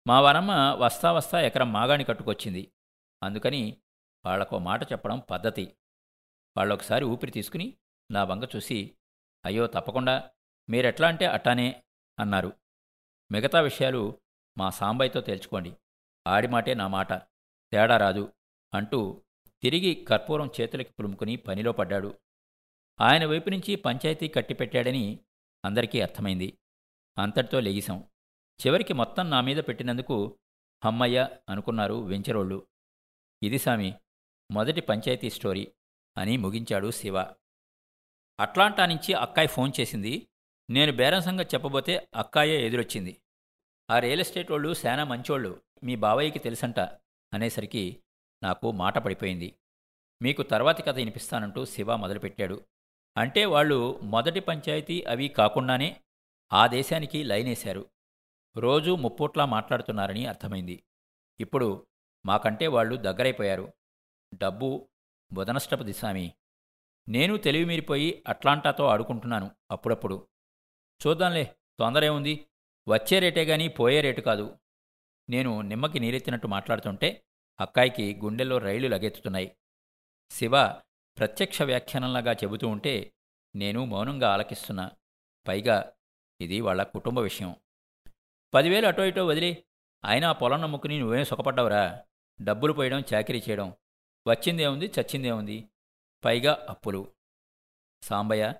మా 0.08 0.22
వరమ్మ 0.22 0.52
వస్తా 0.80 1.12
వస్తా 1.12 1.42
ఎకరం 1.42 1.74
మాగాణి 1.74 2.04
కట్టుకొచ్చింది. 2.04 2.72
అందుకని 3.24 3.78
వాళ్ళకో 4.26 4.60
మాట 4.60 4.92
చెప్పడం 4.92 5.20
పద్ధతి. 5.20 5.76
వాళ్ళొకసారి 6.58 7.06
ఊపిరి 7.06 7.32
తీసుకుని 7.32 7.78
నా 8.12 8.24
వంగ 8.24 8.46
చూసి 8.56 8.96
అయ్యో 9.46 9.68
తప్పకుండా 9.68 10.32
మీరెట్లా 10.70 11.08
అంటే 11.08 11.26
అట్టానే 11.26 11.84
అన్నారు. 12.20 12.59
మిగతా 13.32 13.62
విషయాలు 13.62 14.22
మా 14.58 14.70
సాంబయ్యతో 14.70 15.22
తేల్చుకోండి. 15.22 15.76
ఆడి 16.28 16.48
మాటే 16.48 16.74
నా 16.74 16.88
మాట. 16.88 17.14
తేడా 17.72 17.98
రాదు 17.98 18.34
అంటూ 18.74 19.22
తిరిగి 19.62 20.06
కర్పూరం 20.06 20.52
చేతులకి 20.62 20.94
పులుముకుని 20.94 21.36
పనిలో 21.36 21.72
పడ్డాడు. 21.72 22.20
ఆయన 23.02 23.26
వైపు 23.26 23.50
నుంచి 23.50 23.76
పంచాయతీ 23.76 24.28
కట్టిపెట్టాడని 24.28 25.20
అందరికీ 25.66 26.02
అర్థమైంది. 26.02 26.58
అంతటితో 27.18 27.60
లెగిసాం 27.60 28.04
చివరికి 28.68 28.94
మొత్తం 28.94 29.30
నా 29.30 29.42
మీద 29.42 29.58
పెట్టినందుకు 29.58 30.40
హమ్మయ్య 30.86 31.30
అనుకున్నారు 31.50 31.94
వెంచరోళ్ళు. 31.94 32.68
ఇది 33.44 33.60
సామి 33.60 33.94
మొదటి 34.52 34.82
పంచాయతీ 34.82 35.30
స్టోరీ 35.30 35.72
అని 36.18 36.38
ముగించాడు 36.38 36.92
శివ. 36.92 37.20
అట్లాంటా 38.40 38.86
నుంచి 38.86 39.14
అక్కాయి 39.14 39.48
ఫోన్ 39.48 39.72
చేసింది 39.80 40.30
నేను 40.72 40.92
బేరం 40.92 41.22
సంగతి 41.22 41.56
చెప్పబోతే 41.56 42.08
అక్కాయే 42.16 42.68
ఎదురొచ్చింది. 42.68 43.22
ఆ 43.90 44.00
రియల్ 44.00 44.20
ఎస్టేట్ 44.20 44.52
వాళ్ళు 44.52 44.74
శానా 44.74 45.04
మంచోళ్ళు 45.04 45.62
మీ 45.84 45.96
బావయ్యకి 45.96 46.40
తెలుసంట 46.40 46.80
అనేసరికి 47.34 48.04
నాకు 48.44 48.72
మాట 48.72 48.98
పడిపోయింది. 48.98 49.56
మీకు 50.22 50.44
తర్వాతి 50.44 50.84
కథ 50.84 50.96
వినిపిస్తానంటూ 50.96 51.66
శివ 51.66 51.96
మొదలుపెట్టాడు. 51.96 52.66
అంటే 53.18 53.46
వాళ్ళు 53.46 54.00
మొదటి 54.04 54.40
పంచాయతీ 54.40 55.02
అవి 55.02 55.28
కాకుండానే 55.28 56.02
ఆ 56.54 56.68
దేశానికి 56.68 57.24
లైనేశారు. 57.24 57.90
రోజూ 58.58 58.96
ముప్పూట్లా 58.96 59.46
మాట్లాడుతున్నారని 59.46 60.26
అర్థమైంది. 60.26 60.84
ఇప్పుడు 61.40 61.88
మాకంటే 62.26 62.68
వాళ్ళు 62.68 62.96
దగ్గరైపోయారు. 62.96 63.74
డబ్బు 64.34 64.90
బుధనష్టపు 65.34 65.84
దిశామి 65.84 66.34
నేను 67.10 67.38
తెలివి 67.38 67.66
మీరిపోయి 67.66 68.24
అట్లాంటాతో 68.28 68.86
ఆడుకుంటున్నాను 68.86 69.52
అప్పుడప్పుడు. 69.72 70.29
చూద్దాంలే 71.08 71.56
తొందరేముంది 71.80 72.46
వచ్చే 72.90 73.20
రేటే 73.20 73.44
గాని 73.44 73.68
పోయే 73.68 74.02
రేటు 74.02 74.22
కాదు. 74.22 74.58
నేను 75.30 75.62
నిమ్మకి 75.62 76.00
నీరెత్తినట్టు 76.00 76.48
మాట్లాడుతుంటే 76.48 77.26
అక్కాయికి 77.60 78.20
గుండెల్లో 78.24 78.58
రైళ్ళు 78.58 78.88
లగెత్తుతున్నాయి. 78.88 79.58
శివ 80.32 80.68
ప్రత్యక్ష 81.18 81.62
వ్యాఖ్యానంలాగా 81.62 82.32
చెబుతూ 82.32 82.68
ఉంటే 82.68 83.14
నేను 83.56 83.86
మౌనంగా 83.86 84.30
ఆలకిస్తున్నా. 84.30 84.92
పైగా 85.48 85.94
ఇది 86.42 86.62
వాళ్ళ 86.62 86.84
కుటుంబ 86.84 87.20
విషయం. 87.20 87.56
పదివేలు 88.54 88.88
అటో 88.88 89.06
ఇటో 89.06 89.26
వదిలి. 89.26 89.64
అయినా 90.06 90.32
పొలం 90.32 90.62
నమ్ముకుని 90.62 91.00
నువ్వేం 91.00 91.26
సుఖపడ్డావురా? 91.26 92.06
డబ్బులు 92.42 92.74
పోయడం 92.74 93.04
చాకరీ 93.14 93.44
చేయడం. 93.50 93.74
వచ్చిందేముంది 94.28 94.86
చచ్చిందేముంది 94.86 95.70
పైగా 96.26 96.66
అప్పులు. 96.70 97.12
సాంబయ్య 98.04 98.54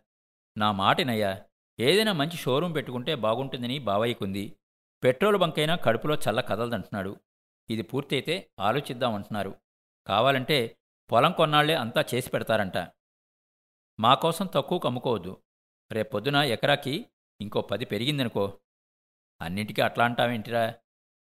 నా 0.58 0.72
మాటినయ్యా 0.72 1.46
ఏదైనా 1.80 2.12
మంచి 2.14 2.38
షోరూం 2.38 2.72
పెట్టుకుంటే 2.72 3.16
బాగుంటుందని 3.16 3.80
బావయ్యకుంది. 3.80 4.56
పెట్రోల్ 5.04 5.38
బంకైనా 5.38 5.76
కడుపులో 5.76 6.16
చల్ల 6.16 6.42
కదలదంటున్నాడు. 6.42 7.18
ఇది 7.70 7.82
పూర్తయితే 7.82 8.50
ఆలోచిద్దామంటున్నారు 8.60 9.56
కావాలంటే 10.08 10.78
పొలం 11.12 11.32
కొన్నాళ్ళే 11.32 11.74
అంతా 11.74 12.06
చేసి 12.16 12.30
పెడతారంట. 12.30 12.78
మాకోసం 14.00 14.46
తక్కువ 14.46 14.62
తక్కువకు 14.62 14.88
అమ్ముకోవద్దు. 14.88 15.42
రేపొద్దున 15.92 16.36
ఎకరాకి 16.36 17.06
ఇంకో 17.42 17.62
పది 17.62 17.86
పెరిగిందనుకో. 17.86 18.60
అన్నింటికీ 19.42 19.82
అట్లా 19.82 20.06
అంటావేంటిరా? 20.06 20.74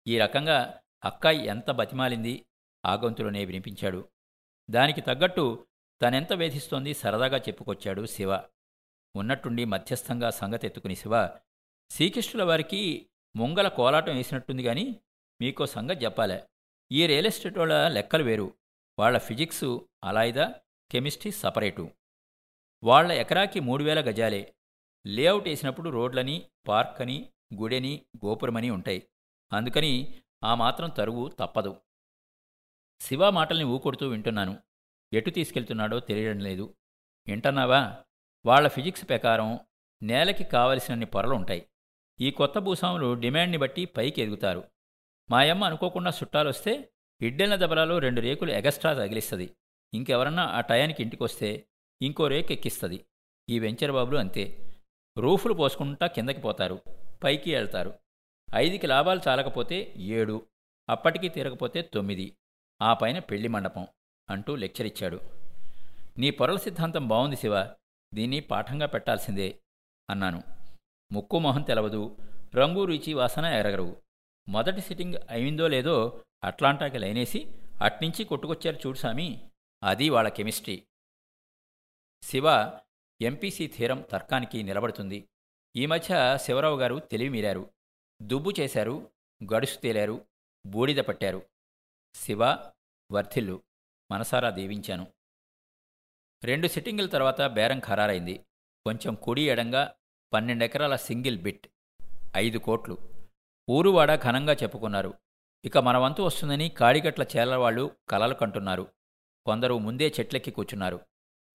ఈ 0.08 0.20
రకంగా 0.20 0.80
అక్కాయి 1.06 1.46
ఎంత 1.46 1.72
బతిమాలింది? 1.72 2.46
ఆగంతులోనే 2.86 3.46
వినిపించాడు. 3.46 4.10
దానికి 4.70 5.02
తగ్గట్టు 5.02 5.68
తనెంత 6.02 6.34
వేధిస్తోంది 6.34 6.94
సరదాగా 6.94 7.38
చెప్పుకొచ్చాడు 7.38 8.06
శివ. 8.06 8.44
ఉన్నట్టుండి 9.16 9.66
మధ్యస్థంగా 9.66 10.30
సంగతెత్తుకుని 10.30 10.96
శివ 10.96 11.30
శ్రీకృష్ణుల 11.92 12.44
వారికి 12.44 13.10
ముంగల 13.36 13.68
కోలాటం 13.68 14.16
వేసినట్టుంది 14.16 14.64
గాని 14.64 15.00
మీకో 15.42 15.66
సంగతి 15.66 16.06
చెప్పాలే. 16.06 16.48
ఈ 16.92 17.08
రియల్ 17.08 17.26
ఎస్టేట్ 17.26 17.58
వాళ్ళ 17.58 17.88
లెక్కలు 17.88 18.24
వేరు. 18.24 18.58
వాళ్ళ 19.00 19.18
ఫిజిక్స్ 19.18 19.80
అలాయిదా 20.04 20.54
కెమిస్ట్రీ 20.92 21.32
సపరేటు. 21.32 21.92
వాళ్ళ 22.84 23.12
ఎకరాకి 23.12 23.60
మూడు 23.60 23.84
వేల 23.84 24.10
గజాలే. 24.10 24.56
లేఅవుట్ 25.08 25.48
వేసినప్పుడు 25.48 25.90
రోడ్లని 25.90 26.50
పార్క్ 26.68 27.02
అని 27.02 27.32
గుడెని 27.56 28.06
గోపురమని 28.26 28.70
ఉంటాయి. 28.70 29.08
అందుకని 29.54 30.22
ఆ 30.44 30.56
మాత్రం 30.56 30.90
తరువు 30.90 31.30
తప్పదు. 31.30 31.82
శివ 33.02 33.30
మాటల్ని 33.30 33.66
ఊకొడుతూ 33.66 34.08
వింటున్నాను. 34.08 34.64
ఎటు 35.14 35.30
తీసుకెళ్తున్నాడో 35.30 36.00
తెలియడం 36.00 36.40
లేదు. 36.40 36.76
వింటన్నావా? 37.28 38.04
వాళ్ళ 38.46 38.68
ఫిజిక్స్ 38.68 39.10
ప్రకారం 39.10 39.60
నేలకి 40.04 40.44
కావలసినన్ని 40.44 41.06
పొరలు 41.06 41.36
ఉంటాయి. 41.36 41.66
ఈ 42.20 42.32
కొత్త 42.32 42.60
భూస్వాములు 42.60 43.14
డిమాండ్ని 43.14 43.58
బట్టి 43.58 43.86
పైకి 43.86 44.22
ఎదుగుతారు. 44.22 44.64
మాయమ్మ 45.30 45.66
అనుకోకుండా 45.66 46.10
చుట్టాలొస్తే 46.10 46.90
ఇడ్డెల 47.22 47.56
దెబ్బలలో 47.56 48.00
రెండు 48.00 48.22
రేకులు 48.22 48.52
ఎగస్ట్రా 48.52 48.94
తగిలిస్తుంది. 48.94 49.56
ఇంకెవరన్నా 49.94 50.44
ఆ 50.44 50.62
టయానికి 50.62 51.04
ఇంటికొస్తే 51.04 51.66
ఇంకో 52.02 52.28
రేకు 52.28 52.54
ఎక్కిస్తుంది. 52.54 53.06
ఈ 53.50 53.60
వెంచర్ 53.60 53.92
బాబులు 53.92 54.18
అంతే. 54.18 54.58
రూఫులు 55.18 55.54
పోసుకుంటా 55.54 56.08
కిందకి 56.08 56.42
పోతారు. 56.42 56.82
పైకి 57.24 57.56
వెళ్తారు 57.56 57.94
ఐదుకి 58.56 58.88
లాభాలు 58.88 59.22
చాలకపోతే 59.28 59.94
ఏడు 59.98 60.46
అప్పటికి 60.90 61.30
తీరకపోతే 61.30 61.82
తొమ్మిది 61.82 62.38
ఆ 62.82 62.94
పైన 62.94 63.20
పెళ్ళి 63.20 63.48
మండపం 63.48 63.88
అంటూ 64.30 64.56
లెక్చర్ 64.56 64.88
ఇచ్చాడు 64.88 65.20
నీ 66.18 66.30
పొరల 66.30 66.58
సిద్ధాంతం 66.58 67.08
బాగుంది 67.08 67.36
శివ. 67.36 67.68
దీన్ని 68.14 68.40
పాఠంగా 68.40 68.86
పెట్టాల్సిందే 68.86 69.62
అన్నాను. 70.10 70.44
ముక్కు 71.12 71.40
మొహం 71.40 71.62
తెలవదు 71.62 72.18
రంగు 72.56 72.86
రుచి 72.86 73.14
వాసన 73.14 73.46
ఎరగరు. 73.46 74.02
మొదటి 74.50 74.82
సిట్టింగ్ 74.82 75.14
అయిందో 75.30 75.68
లేదో 75.68 76.24
అట్లాంటాకి 76.44 76.98
లైనేసి 76.98 77.56
అట్నుంచి 77.82 78.24
కొట్టుకొచ్చారు 78.26 78.76
చూడు 78.76 78.98
సామి 78.98 79.50
అది 79.84 80.10
వాళ్ళ 80.10 80.30
కెమిస్ట్రీ. 80.30 80.88
శివ 82.24 82.80
ఎంపీసీ 83.22 83.68
థీరం 83.68 84.02
తర్కానికి 84.02 84.64
నిలబడుతుంది. 84.64 85.30
ఈ 85.76 85.86
మధ్య 85.86 86.38
శివరావు 86.42 86.80
గారు 86.80 87.00
తెలివి 87.00 87.30
మీరారు. 87.30 87.74
దుబ్బు 88.22 88.52
చేశారు 88.60 89.12
గడుసు 89.54 89.80
తేలారు 89.80 90.26
బూడిద 90.66 90.98
పట్టారు. 90.98 91.46
శివ 92.16 92.46
వర్ధిల్లు 93.12 93.64
మనసారా 94.12 94.50
దీవించాను. 94.50 95.08
రెండు 96.44 96.68
సిట్టింగుల 96.68 97.06
తర్వాత 97.06 97.42
బేరం 97.42 97.80
ఖరారైంది. 97.80 98.46
కొంచెం 98.86 99.16
కుడి 99.16 99.50
ఎడంగా 99.50 99.94
పన్నెండెకరాల 100.34 100.96
సింగిల్ 100.96 101.38
బిట్ 101.38 101.68
ఐదు 102.38 102.58
కోట్లు. 102.58 102.98
ఊరువాడ 103.70 104.16
ఘనంగా 104.16 104.54
చెప్పుకున్నారు. 104.54 105.14
ఇక 105.66 105.78
మన 105.78 105.98
వంతు 105.98 106.22
వస్తుందని 106.22 106.70
కాడిగట్ల 106.70 107.26
చేలవాళ్ళు 107.38 107.92
కలలు 108.10 108.34
కంటున్నారు. 108.34 108.88
కొందరు 109.46 109.78
ముందే 109.78 110.14
చెట్లెక్కి 110.20 110.52
కూర్చున్నారు. 110.52 111.00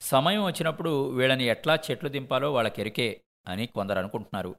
సమయం 0.01 0.45
వచ్చినప్పుడు 0.45 1.09
వీళ్ళని 1.09 1.45
ఎట్లా 1.45 1.75
చెట్లు 1.75 2.09
దింపాలో 2.09 2.53
వాళ్ళకెరికే 2.53 3.25
అని 3.49 3.67
కొందరు 3.67 3.99
అనుకుంటున్నారు. 3.99 4.55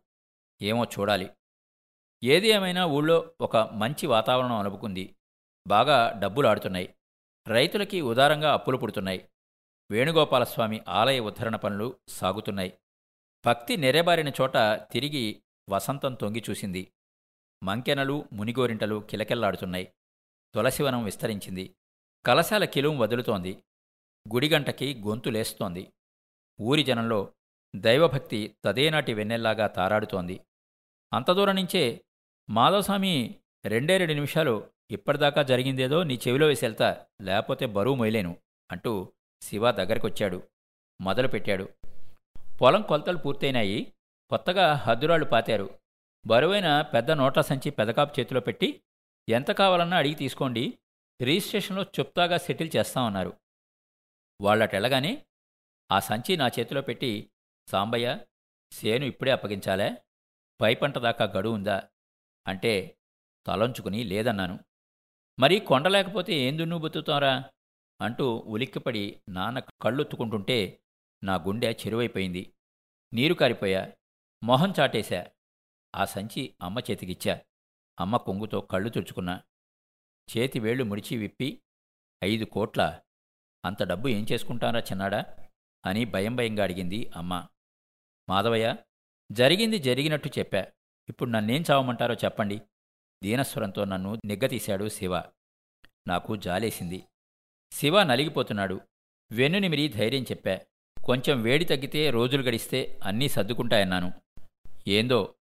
ఏమో 0.62 0.86
చూడాలి. 0.86 1.30
ఏది 2.24 2.48
ఏమైనా 2.48 2.86
ఊళ్ళో 2.86 3.32
ఒక 3.42 3.58
మంచి 3.58 4.08
వాతావరణం 4.08 4.56
అనుపుకుంది 4.56 5.16
బాగా 5.68 6.20
డబ్బులు 6.20 6.48
ఆడుతున్నాయి 6.48 6.96
రైతులకి 7.48 8.02
ఉదారంగా 8.02 8.54
అప్పులు 8.54 8.78
పుడుతున్నాయి. 8.78 9.30
వేణుగోపాలస్వామి 9.92 10.82
ఆలయ 10.88 11.20
ఉద్ధరణ 11.20 11.56
పనులు 11.56 11.98
సాగుతున్నాయి. 12.08 12.78
భక్తి 13.46 13.78
నెరేబారిన 13.78 14.28
చోట 14.28 14.58
తిరిగి 14.92 15.44
వసంతం 15.70 16.14
తొంగి 16.14 16.44
చూసింది. 16.50 16.92
మంకెనలు 17.64 18.26
మునిగోరింటలు 18.34 19.08
కిలకెల్లాడుతున్నాయి. 19.10 19.94
తులసివనం 20.56 21.04
విస్తరించింది. 21.04 21.76
కలశాల 22.26 22.66
కిలుం 22.66 23.00
వదులుతోంది. 23.00 23.64
గుడిగంటకి 24.34 25.02
గొంతు 25.02 25.30
లేస్తోంది. 25.30 25.94
ఊరి 26.62 26.84
జనంలో 26.84 27.34
దైవభక్తి 27.76 28.58
తదేనాటి 28.66 29.14
వెన్నెల్లాగా 29.14 29.68
తారాడుతోంది. 29.68 30.40
అంత 31.14 31.32
దూరం 31.32 31.56
నుంచే 31.56 32.06
మాధవస్వామి 32.50 33.40
రెండే 33.66 33.98
రెండు 33.98 34.14
నిమిషాలు 34.14 34.72
ఇప్పటిదాకా 34.92 35.44
జరిగిందేదో 35.44 36.04
నీ 36.04 36.20
చెవిలో 36.28 36.48
వేసి 36.48 36.66
వెళ్తా 36.66 37.06
లేకపోతే 37.22 37.66
బరువు 37.66 37.96
మొయలేను 37.96 38.38
అంటూ 38.72 39.14
శివ 39.46 39.72
దగ్గరకొచ్చాడు. 39.72 40.48
మొదలుపెట్టాడు. 41.02 41.70
పొలం 42.62 42.82
కొలతలు 42.82 43.18
పూర్తయినాయి. 43.18 43.94
కొత్తగా 44.30 44.74
హద్దురాళ్ళు 44.74 45.26
పాతారు. 45.26 45.80
బరువైన 46.28 46.82
పెద్ద 46.82 47.12
నోట్ల 47.12 47.42
సంచి 47.42 47.70
పెదకాపు 47.70 48.20
చేతిలో 48.20 48.40
పెట్టి 48.40 48.84
ఎంత 49.30 49.52
కావాలన్నా 49.52 49.98
అడిగి 49.98 50.16
తీసుకోండి. 50.16 50.80
రిజిస్ట్రేషన్లో 51.22 51.84
చెప్తాగా 51.84 52.38
సెటిల్ 52.38 52.72
చేస్తామన్నారు. 52.76 53.34
వాళ్ళటెళ్ళగానే 54.42 55.26
ఆ 55.92 56.00
సంచి 56.00 56.38
నా 56.38 56.48
చేతిలో 56.48 56.82
పెట్టి 56.82 57.32
సాంబయ్య 57.68 58.20
సేను 58.72 59.06
ఇప్పుడే 59.06 59.32
అప్పగించాలే. 59.32 59.98
పై 60.62 60.76
పంట 60.76 60.98
దాకా 60.98 61.26
గడువు 61.26 61.54
ఉందా? 61.54 61.90
అంటే 62.48 62.98
తలంచుకుని 63.48 64.04
లేదన్నాను. 64.04 64.60
మరీ 65.40 65.60
కొండ 65.60 65.88
లేకపోతే 65.88 66.34
ఏం 66.34 66.58
దున్ను 66.58 66.78
అంటూ 68.02 68.36
ఉలిక్కిపడి 68.36 69.22
నాన్న 69.30 69.60
కళ్ళొత్తుకుంటుంటే 69.60 70.82
నా 71.24 71.36
గుండె 71.36 71.72
చెరువైపోయింది. 71.72 72.54
నీరు 73.14 73.34
కారిపోయా. 73.34 73.92
మొహం 74.44 74.74
చాటేశా. 74.80 75.32
ఆ 75.96 76.06
సంచి 76.06 76.56
అమ్మ 76.62 76.80
చేతికిచ్చా. 76.80 77.42
అమ్మ 78.00 78.18
కొంగుతో 78.18 78.62
కళ్ళు 78.62 78.90
తుడుచుకున్నా. 78.90 79.44
చేతి 80.38 80.60
వేళ్ళు 80.60 80.84
ముడిచి 80.84 81.18
విప్పి 81.18 81.62
ఐదు 82.24 82.46
కోట్ల. 82.46 83.02
అంత 83.66 83.84
డబ్బు 83.84 84.08
ఏం 84.08 84.26
చేసుకుంటారా 84.32 84.80
చిన్నాడా? 84.80 85.26
అని 85.86 86.06
భయం 86.06 86.36
భయంగా 86.36 86.64
అడిగింది 86.64 87.12
అమ్మ. 87.16 87.48
మాధవయ్య 88.30 88.76
జరిగింది 89.32 89.80
జరిగినట్టు 89.80 90.30
చెప్పా. 90.40 90.66
ఇప్పుడు 91.10 91.30
నన్నేం 91.30 91.64
చావమంటారో 91.72 92.14
చెప్పండి. 92.14 92.62
దీనస్వరంతో 93.24 93.86
నన్ను 93.86 94.22
నిగ్గతీశాడు 94.26 94.90
శివ. 94.90 95.18
నాకు 96.08 96.36
జాలేసింది. 96.36 97.08
శివ 97.72 98.04
నలిగిపోతున్నాడు. 98.04 98.82
వెన్నునిమిరి 99.32 99.88
ధైర్యం 99.88 100.24
చెప్పా. 100.24 100.60
కొంచెం 101.04 101.42
వేడి 101.42 101.66
తగ్గితే 101.66 102.10
రోజులు 102.10 102.44
గడిస్తే 102.44 103.00
అన్నీ 103.04 103.30
సర్దుకుంటాయన్నాను. 103.30 104.14
ఏందో? 104.88 105.36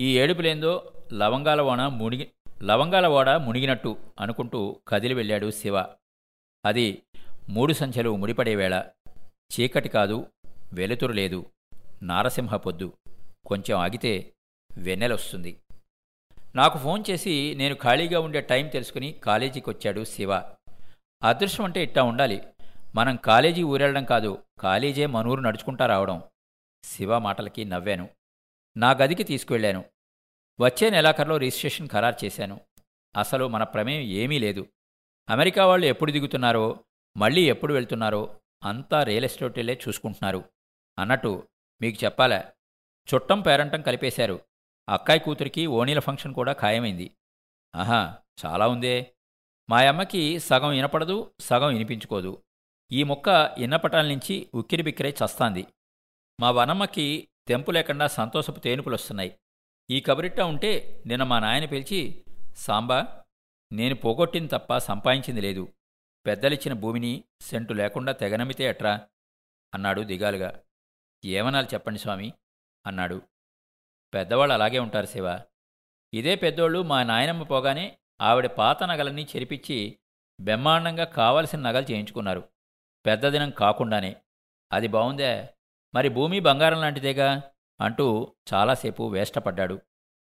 ఈ 0.00 0.18
ఏడుపులేందో? 0.18 0.92
లవంగాల 1.12 1.60
వాన 1.60 1.86
మునిగి 1.86 2.30
లవంగాల 2.62 3.06
వాడ 3.06 3.30
మునిగినట్టు 3.30 3.96
అనుకుంటూ 4.20 4.80
కదిలి 4.88 5.14
వెళ్ళాడు 5.14 5.50
శివ. 5.50 5.84
అది 6.64 7.02
మూడు 7.48 7.72
సంఖ్యలు 7.72 8.16
ముడిపడే 8.16 8.54
వేళ. 8.54 8.82
చీకటి 9.28 9.88
కాదు 9.88 10.26
వెలుతురు 10.72 11.12
లేదు. 11.12 11.46
నారసింహ 12.02 12.56
పొద్దు. 12.56 12.92
కొంచెం 13.46 13.78
ఆగితే 13.78 14.32
వెన్నెలొస్తుంది. 14.78 15.56
నాకు 16.56 16.78
ఫోన్ 16.78 17.04
చేసి 17.10 17.54
నేను 17.56 17.74
ఖాళీగా 17.74 18.20
ఉండే 18.20 18.40
టైం 18.40 18.68
తెలుసుకుని 18.68 19.12
కాలేజీకి 19.12 19.70
వచ్చాడు 19.70 20.04
శివ. 20.04 20.57
అదృష్టం 21.22 21.64
అంటే 21.64 21.82
ఇట్టా 21.82 22.02
ఉండాలి. 22.02 22.42
మనం 22.94 23.16
కాలేజీ 23.16 23.62
ఊరెళ్ళడం 23.62 24.04
కాదు 24.04 24.42
కాలేజే 24.58 25.06
మనూరు 25.06 25.40
నడుచుకుంటా 25.40 25.86
రావడం. 25.86 26.22
శివ 26.84 27.18
మాటలకి 27.18 27.64
నవ్వాను. 27.64 28.08
నా 28.76 28.90
గదికి 28.90 29.22
తీసుకువెళ్ళాను. 29.22 29.84
వచ్చే 30.60 30.90
నెలాఖరులో 30.90 31.36
రిజిస్ట్రేషన్ 31.36 31.88
ఖరారు 31.88 32.24
చేశాను. 32.24 32.60
అసలు 33.16 33.48
మన 33.48 33.62
ప్రమేయం 33.62 34.02
ఏమీ 34.02 34.38
లేదు. 34.38 34.66
అమెరికా 35.30 35.66
వాళ్ళు 35.66 35.86
ఎప్పుడు 35.86 36.12
దిగుతున్నారో 36.12 36.84
మళ్ళీ 37.16 37.50
ఎప్పుడు 37.50 37.74
వెళ్తున్నారో 37.74 38.40
అంతా 38.62 39.02
రియల్ 39.02 39.24
ఎస్టేట్లే 39.24 39.80
చూసుకుంటున్నారు. 39.88 40.44
అన్నట్టు 40.98 41.48
మీకు 41.80 42.04
చెప్పాలా? 42.04 42.44
చుట్టం 43.14 43.40
పేరంటం 43.40 43.82
కలిపేశారు. 43.82 44.40
అక్కాయి 44.88 45.20
కూతురికి 45.20 45.66
ఓణీల 45.66 45.98
ఫంక్షన్ 45.98 46.34
కూడా 46.34 46.52
ఖాయమైంది. 46.52 47.10
ఆహా 47.74 48.16
చాలా 48.46 48.68
ఉందే. 48.68 49.14
మా 49.70 49.80
అమ్మకి 49.80 50.38
సగం 50.38 50.68
వినపడదు 50.68 51.30
సగం 51.40 51.68
వినిపించుకోదు. 51.68 52.42
ఈ 52.92 53.02
ముక్క 53.02 53.54
ఇన్నపటాల 53.58 54.08
నుంచి 54.08 54.48
ఉక్కిరి 54.54 54.82
బిక్కిరై 54.82 55.10
చస్తాంది. 55.10 55.66
మా 56.40 56.50
వనమ్మకి 56.50 57.28
తెంపు 57.48 57.70
లేకుండా 57.70 58.06
సంతోషపు 58.06 58.60
తేనుపులొస్తున్నాయి. 58.60 59.38
ఈ 59.90 60.00
కబరిట్ట 60.00 60.40
ఉంటే 60.40 61.02
నిన్న 61.06 61.24
మా 61.24 61.38
నాయన 61.38 61.64
పిలిచి 61.64 62.24
సాంబా 62.56 63.24
నేను 63.72 63.94
పోగొట్టింది 63.94 64.48
తప్ప 64.48 64.78
సంపాదించింది 64.78 65.40
లేదు. 65.40 65.68
పెద్దలిచ్చిన 66.26 66.72
భూమిని 66.72 67.24
సెంటు 67.40 67.72
లేకుండా 67.72 68.12
తెగనమితే 68.12 68.64
ఎట్రా? 68.64 69.00
అన్నాడు 69.74 70.00
దిగాలుగా. 70.00 70.60
ఏమనాలి 71.24 71.68
చెప్పండి 71.74 71.98
స్వామి? 71.98 72.32
అన్నాడు. 72.86 73.22
పెద్దవాళ్ళు 74.14 74.54
అలాగే 74.54 74.78
ఉంటారు 74.78 75.06
శివ. 75.06 75.40
ఇదే 76.14 76.34
పెద్దోళ్ళు 76.34 76.82
మా 76.82 77.02
నాయనమ్మ 77.02 77.42
పోగానే 77.42 77.98
ఆవిడ 78.20 78.46
పాత 78.46 78.82
నగలన్నీ 78.82 79.22
చెరిపిచ్చి 79.22 79.98
బ్రహ్మాండంగా 80.40 81.04
కావలసిన 81.04 81.60
నగలు 81.60 81.86
చేయించుకున్నారు. 81.90 82.48
పెద్ద 83.06 83.28
దినం 83.28 83.50
కాకుండానే. 83.50 84.16
అది 84.72 84.88
బావుందే. 84.88 85.54
మరి 85.94 86.08
భూమి 86.08 86.40
బంగారం 86.40 86.80
లాంటిదేగా? 86.80 87.42
అంటూ 87.80 88.36
చాలాసేపు 88.54 89.08
వేష్టపడ్డాడు. 89.08 89.80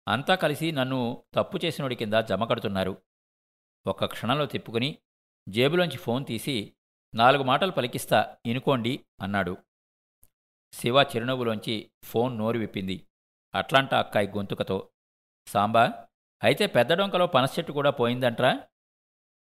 అంతా 0.08 0.34
కలిసి 0.34 0.72
నన్ను 0.72 1.24
తప్పు 1.34 1.58
చేసినోడి 1.64 1.96
కింద 1.96 2.14
జమ 2.14 2.44
కడుతున్నారు 2.44 3.02
ఒక్క 3.86 4.04
క్షణంలో 4.04 4.46
తిప్పుకుని 4.46 4.98
జేబులోంచి 5.48 5.96
ఫోన్ 5.96 6.26
తీసి 6.26 6.76
నాలుగు 7.14 7.42
మాటలు 7.42 7.70
పలికిస్తా 7.70 8.36
ఇనుకోండి 8.46 9.04
అన్నాడు. 9.22 9.56
శివ 10.72 11.02
చిరునవ్వులోంచి 11.02 11.90
ఫోన్ 12.04 12.38
నోరు 12.38 12.58
విప్పింది. 12.58 13.06
అట్లాంటా 13.54 13.98
అక్కాయి 13.98 14.28
గొంతుకతో 14.28 14.88
సాంబా 15.46 16.07
అయితే 16.42 16.66
పెద్ద 16.66 16.92
డొంకలో 16.92 17.26
పనసెట్టు 17.26 17.72
కూడా 17.72 17.90
పోయిందంట్రా? 17.90 18.60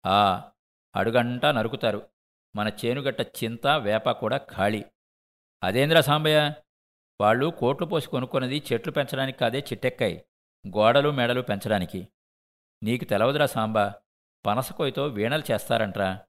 ఆ 0.06 0.52
అడుగంటా 0.96 1.52
నరుకుతారు. 1.52 2.10
మన 2.56 2.68
చేనుగట్ట 2.68 3.22
చింత 3.22 3.68
వేప 3.68 4.12
కూడా 4.12 4.38
ఖాళీ. 4.38 4.86
అదేంద్రా 5.64 6.02
సాంబయ్య? 6.02 6.54
వాళ్ళు 7.22 7.50
కోట్లు 7.50 7.86
పోసి 7.86 8.08
కొనుక్కున్నది 8.08 8.64
చెట్లు 8.74 8.92
పెంచడానికి 8.92 9.38
కాదే 9.38 9.60
చిట్టెక్కాయి. 9.60 10.26
గోడలు 10.68 11.12
మెడలు 11.12 11.42
పెంచడానికి. 11.42 12.08
నీకు 12.84 13.06
తెలవదురా 13.06 13.46
సాంబా 13.46 13.94
పనసకొయ్యతో 14.46 15.08
వీణలు 15.08 15.44
చేస్తారంట్రా. 15.52 16.20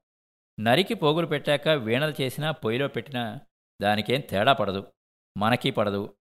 నరికి 0.59 0.93
పోగులు 0.93 1.27
పెట్టాక 1.27 1.67
వీణలు 1.67 2.21
చేసినా 2.21 2.51
పొయ్యిలో 2.51 2.87
పెట్టినా 2.87 3.39
దానికేం 3.81 4.21
తేడా 4.21 4.53
పడదు. 4.53 4.93
మనకీ 5.37 5.71
పడదు. 5.71 6.17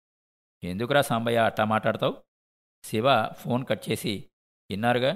ఎందుకురా 0.63 1.01
సాంబయ్య 1.01 1.37
అట్టా 1.37 1.63
మాట్లాడతావు? 1.63 2.23
శివ 2.83 3.27
ఫోన్ 3.27 3.65
కట్ 3.65 3.89
చేసి 3.89 4.30
ఇన్నారుగా 4.71 5.11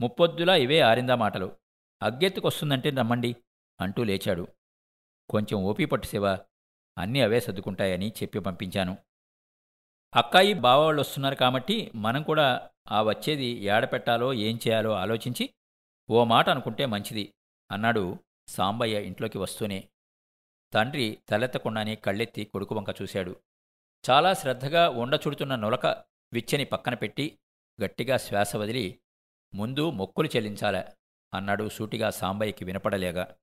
ముప్పొద్దులా 0.00 0.56
ఇవే 0.56 0.80
ఆరిందా 0.80 1.14
మాటలు. 1.14 1.56
అగ్గెత్తుకొస్తుందంటే 2.02 2.90
నమ్మండి 2.90 3.36
అంటూ 3.80 4.04
లేచాడు. 4.04 4.48
కొంచెం 5.30 5.58
ఓపి 5.60 5.84
పట్టు 5.84 6.06
శివ 6.06 6.26
అన్నీ 6.98 7.20
అవే 7.20 7.40
సర్దుకుంటాయని 7.40 8.08
చెప్పి 8.08 8.38
పంపించాను. 8.38 8.94
అక్కాయి 10.16 10.54
బావవాళ్ళు 10.54 11.00
వస్తున్నారు 11.00 11.34
కాబట్టి 11.34 11.90
మనం 11.94 12.22
కూడా 12.22 12.70
ఆ 12.90 13.02
వచ్చేది 13.02 13.44
ఏడపెట్టాలో 13.44 14.34
ఏం 14.34 14.58
చేయాలో 14.68 14.92
ఆలోచించి 14.92 15.54
ఓ 16.10 16.24
మాట 16.24 16.48
అనుకుంటే 16.48 16.86
మంచిది 16.86 17.34
అన్నాడు 17.70 18.18
సాంబయ్య 18.48 19.02
ఇంట్లోకి 19.02 19.38
వస్తూనే. 19.38 19.88
తండ్రి 20.72 21.18
తలెత్తకుండానే 21.28 21.94
కళ్ళెత్తి 21.94 22.44
కొడుకు 22.44 22.74
వంక 22.74 23.02
చూశాడు. 23.02 23.36
చాలా 24.10 24.34
శ్రద్ధగా 24.34 24.90
ఉండచుడుతున్న 24.90 25.56
నొలక 25.56 25.86
విచ్చని 26.32 26.64
పక్కన 26.64 26.94
పెట్టి 26.94 27.38
గట్టిగా 27.82 28.16
శ్వాస 28.16 28.56
వదిలి 28.56 28.98
ముందు 29.54 29.90
మొక్కులు 29.90 30.28
చెల్లించాలా 30.36 30.84
అన్నాడు 31.34 31.68
సూటిగా 31.68 32.10
సాంబయ్యకి 32.10 32.64
వినపడలేగా 32.64 33.36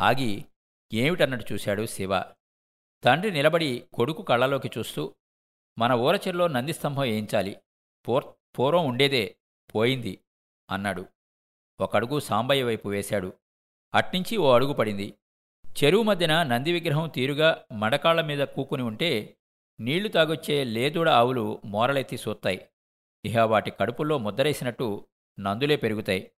ఆగి 0.00 0.44
ఏమిటన్నట్టు 0.92 1.52
చూశాడు 1.52 1.86
శివ? 1.86 2.22
తండ్రి 3.04 3.30
నిలబడి 3.30 3.86
కొడుకు 3.92 4.22
కళ్ళలోకి 4.22 4.70
చూస్తూ 4.78 5.14
మన 5.78 5.92
ఊరచెల్లో 5.92 6.48
నందిస్తంభం 6.48 7.02
వేయించాలి. 7.02 7.56
పూర్ 8.08 8.24
పూర్వం 8.58 8.86
ఉండేదే 8.86 9.36
పోయింది 9.74 10.20
అన్నాడు. 10.70 11.06
ఒకడుగు 11.80 12.18
సాంబయ్య 12.20 12.62
వైపు 12.62 12.88
వేశాడు. 12.88 13.32
అట్నుంచి 13.94 14.36
ఓ 14.36 14.54
అడుగు 14.54 14.72
పడింది. 14.72 15.14
చెరువు 15.82 16.02
మధ్యన 16.02 16.42
నంది 16.42 16.72
విగ్రహం 16.72 17.08
తీరుగా 17.08 17.64
మడకాళ్ళ 17.72 18.20
మీద 18.20 18.38
కూకుని 18.38 18.82
ఉంటే 18.82 19.36
నీళ్ళు 19.80 20.08
తాగొచ్చే 20.08 20.64
లేదుడ 20.64 21.08
ఆవులు 21.08 21.62
మోరలెత్తి 21.64 22.16
సూత్తాయి. 22.16 22.68
ఇహ 23.24 23.40
వాటి 23.42 23.70
కడుపులో 23.70 24.18
ముద్దరేసినట్టు 24.18 25.06
నందులే 25.40 25.76
పెరుగుతాయి. 25.76 26.30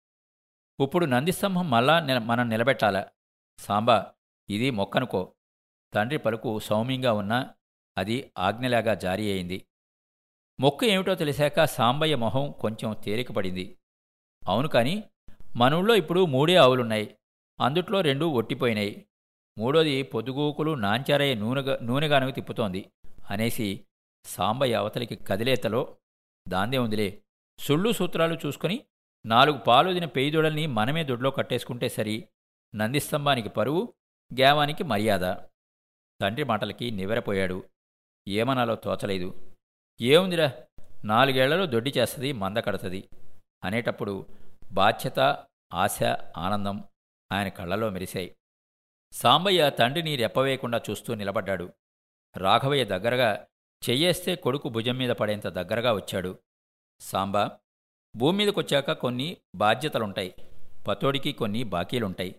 ఇప్పుడు 0.83 1.07
నందిస్తంభం 1.07 1.71
మళ్ళా 1.71 2.19
మనం 2.19 2.49
నిలబెట్టాలా. 2.49 3.09
సాంబా 3.59 4.12
ఇది 4.51 4.71
మొక్కనుకో. 4.71 5.33
తండ్రి 5.95 6.19
పలుకు 6.19 6.59
సౌమ్యంగా 6.59 7.12
ఉన్నా 7.12 7.55
అది 7.99 8.33
ఆజ్ఞలాగా 8.38 8.95
జారీ 8.95 9.33
అయింది. 9.33 9.66
మొక్క 10.61 10.85
ఏమిటో 10.85 11.14
తెలిసాక 11.14 11.64
సాంబయ్య 11.64 12.16
మొహం 12.16 12.53
కొంచెం 12.53 12.97
తేలికపడింది. 13.05 13.79
అవును 14.49 14.69
కాని 14.69 15.05
మనూళ్ళో 15.57 15.95
ఇప్పుడు 15.95 16.25
మూడే 16.25 16.57
ఆవులున్నాయి. 16.57 17.16
అందుట్లో 17.61 18.01
రెండు 18.01 18.25
ఒట్టిపోయినాయి. 18.25 19.07
మూడోది 19.59 20.03
పొద్దుగూకులు 20.03 20.75
నాంచారయ్య 20.75 21.35
నూనెగా 21.35 21.79
నూనెగానుగు 21.83 22.31
తిప్పుతోంది 22.31 22.93
అనేసి 23.31 23.87
సాంబయ్య 24.25 24.75
అవతలికి 24.75 25.16
కదిలేతలో 25.16 25.97
దాందే 26.48 26.79
ఉందిలే. 26.79 27.22
సుళ్ళు 27.59 27.92
సూత్రాలు 27.92 28.38
చూసుకుని 28.46 28.87
నాలుగు 29.26 29.59
పాలుదిన 29.59 30.05
పెయ్యిదొడల్ని 30.05 30.66
మనమే 30.66 31.05
దొడ్లో 31.05 31.31
కట్టేసుకుంటే 31.31 31.88
సరి. 31.88 32.29
నందిస్తంభానికి 32.74 33.48
పరువు 33.48 33.94
గ్యావానికి 34.38 34.85
మర్యాద. 34.85 35.35
తండ్రి 36.20 36.44
మాటలకి 36.44 36.90
నివెరపోయాడు 36.90 37.64
ఏమనాలో 38.29 38.74
తోచలేదు. 38.74 39.57
ఏముందిరా? 40.00 40.53
నాలుగేళ్ళలో 41.05 41.66
దొడ్డి 41.66 41.92
చేస్తుంది 41.98 42.33
మంద 42.33 42.57
కడతది. 42.57 43.09
అనేటప్పుడు 43.64 44.26
బాధ్యత 44.72 45.46
ఆశ 45.74 46.03
ఆనందం 46.37 46.85
ఆయన 47.33 47.48
కళ్ళలో 47.48 47.90
మెరిశాయి. 47.90 48.37
సాంబయ్య 49.12 49.70
తండ్రిని 49.70 50.16
రెప్పవేయకుండా 50.16 50.81
చూస్తూ 50.90 51.14
నిలబడ్డాడు. 51.14 51.72
రాఘవయ్య 52.37 52.85
దగ్గరగా 52.85 53.46
చెయ్యేస్తే 53.88 54.37
కొడుకు 54.37 54.69
భుజం 54.69 54.97
మీద 54.97 55.11
పడేంత 55.11 55.49
దగ్గరగా 55.49 55.93
వచ్చాడు. 55.93 56.38
సాంబా 57.01 57.59
భూమి 58.16 58.38
మీదకొచ్చాక 58.38 58.93
కొన్ని 58.93 59.37
బాధ్యతలుంటాయి. 59.55 60.35
పతోడికి 60.88 61.33
కొన్ని 61.33 61.62
బాకీలుంటాయి. 61.64 62.35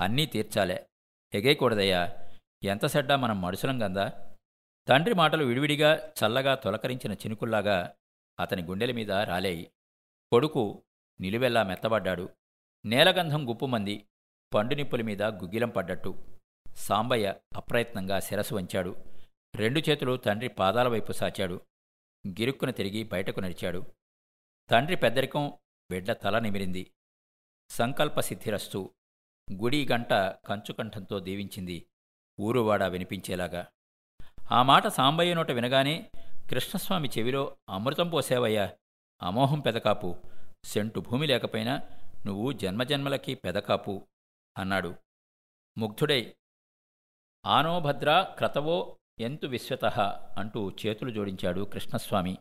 అన్నీ 0.00 0.26
తీర్చాలే. 0.26 0.86
ఎగేయకూడదయ్యా. 1.34 2.28
ఎంత 2.62 2.86
సెడ్డా 2.86 3.16
మనం 3.16 3.42
మడుసులం 3.42 3.82
గందా? 3.82 4.36
తండ్రి 4.88 5.14
మాటలు 5.14 5.44
విడివిడిగా 5.44 6.12
చల్లగా 6.22 6.54
తొలకరించిన 6.54 7.12
చినుకుల్లాగా 7.12 7.94
అతని 8.40 8.62
గుండెల 8.62 8.92
మీద 8.92 9.12
రాలేయి. 9.12 9.70
కొడుకు 10.32 10.82
నిలువెల్లా 11.20 11.62
మెత్తబడ్డాడు. 11.62 12.28
నేలగంధం 12.84 13.48
గుప్పుమంది 13.48 14.06
పండునిప్పుల 14.54 15.02
మీద 15.02 15.22
గుగ్గిలం 15.22 15.68
పడ్డట్టు. 15.68 16.24
సాంబయ్య 16.76 17.34
అప్రయత్నంగా 17.56 18.20
శిరసు 18.20 18.54
వంచాడు. 18.54 18.96
రెండు 19.54 19.80
చేతులు 19.80 20.16
తండ్రి 20.16 20.48
పాదాల 20.48 20.88
వైపు 20.88 21.12
సాచాడు. 21.12 21.60
గిరుక్కున 22.28 22.70
తిరిగి 22.70 23.04
బయటకు 23.04 23.40
నడిచాడు. 23.40 23.94
తండ్రి 24.70 24.96
పెద్దరికం 24.96 25.52
బిడ్డ 25.90 26.12
తల 26.12 26.38
నిమిరింది. 26.38 26.92
సంకల్ప 27.70 28.20
సిద్ధిరస్తు 28.20 28.94
గుడి 29.52 29.88
గంట 29.88 30.12
కంచుకంఠంతో 30.14 31.20
దీవించింది. 31.20 31.86
ఊరువాడ 32.40 32.84
వినిపించేలాగా. 32.84 33.66
ఆ 34.52 34.62
మాట 34.62 34.86
సాంబయ్య 34.86 35.34
నోట 35.34 35.50
వినగానే 35.50 36.10
కృష్ణస్వామి 36.50 37.08
చెవిలో 37.18 37.56
అమృతం 37.68 38.10
పోసేవయ్యా. 38.10 38.76
అమోహం 39.22 39.60
పెదకాపు. 39.60 40.22
సెంటు 40.64 41.00
భూమి 41.00 41.26
లేకపోయినా 41.26 41.88
నువ్వు 42.26 42.52
జన్మజన్మలకి 42.52 43.34
పెదకాపు 43.34 44.08
అన్నాడు. 44.58 44.96
ముగ్ధుడై. 45.78 46.36
ఆనోభద్ర 47.46 48.34
క్రతవో 48.38 48.98
ఎంతు 49.20 49.46
విశ్వత 49.46 49.84
అంటూ 50.38 50.70
చేతులు 50.70 51.10
జోడించాడు 51.10 51.60
కృష్ణస్వామి. 51.60 52.38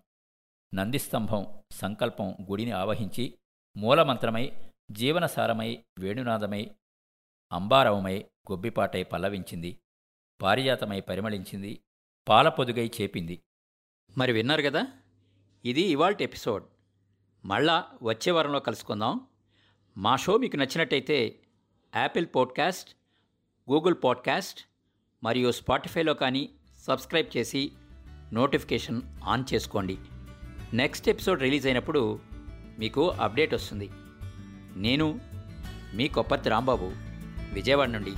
నందిస్తంభం 0.76 1.48
సంకల్పం 1.72 2.32
గుడిని 2.32 2.72
ఆవహించి 2.72 3.38
మూలమంత్రమై 3.78 4.52
జీవనసారమై 4.92 5.84
వేణునాదమై 6.00 6.72
అంబారవమై 7.52 8.20
గొబ్బిపాటై 8.52 9.04
పల్లవించింది. 9.04 9.80
పారిజాతమై 10.42 11.02
పరిమళించింది. 11.02 11.84
పాలపొదుగై 12.30 12.92
చేపింది. 13.02 13.44
మరి 14.18 14.32
విన్నారు 14.32 14.62
కదా 14.62 14.88
ఇది 15.66 15.82
ఇవాల్టి 15.82 16.24
ఎపిసోడ్. 16.24 16.66
మళ్ళా 17.46 17.90
వచ్చే 18.04 18.32
వారంలో 18.32 18.60
కలుసుకుందాం. 18.60 19.28
మా 19.98 20.16
షో 20.16 20.38
మీకు 20.38 20.58
నచ్చినట్టయితే 20.58 21.40
యాపిల్ 21.96 22.26
పాడ్కాస్ట్ 22.36 22.96
గూగుల్ 23.72 23.96
పాడ్కాస్ట్ 24.04 24.68
మరియు 25.24 25.52
స్పాటిఫైలో 25.52 26.14
కానీ 26.14 26.50
సబ్స్క్రైబ్ 26.88 27.38
చేసి 27.38 27.72
నోటిఫికేషన్ 28.34 29.02
ఆన్ 29.24 29.44
చేసుకోండి. 29.54 29.98
నెక్స్ట్ 30.74 31.10
ఎపిసోడ్ 31.10 31.42
రిలీజ్ 31.42 31.68
అయినప్పుడు 31.68 32.20
మీకు 32.80 33.10
అప్డేట్ 33.10 33.54
వస్తుంది. 33.54 33.90
నేను 34.76 35.20
మీ 35.94 36.08
కొప్పర్తి 36.08 36.50
రాంబాబు 36.50 36.92
విజయవాడ 37.54 37.90
నుండి. 37.90 38.14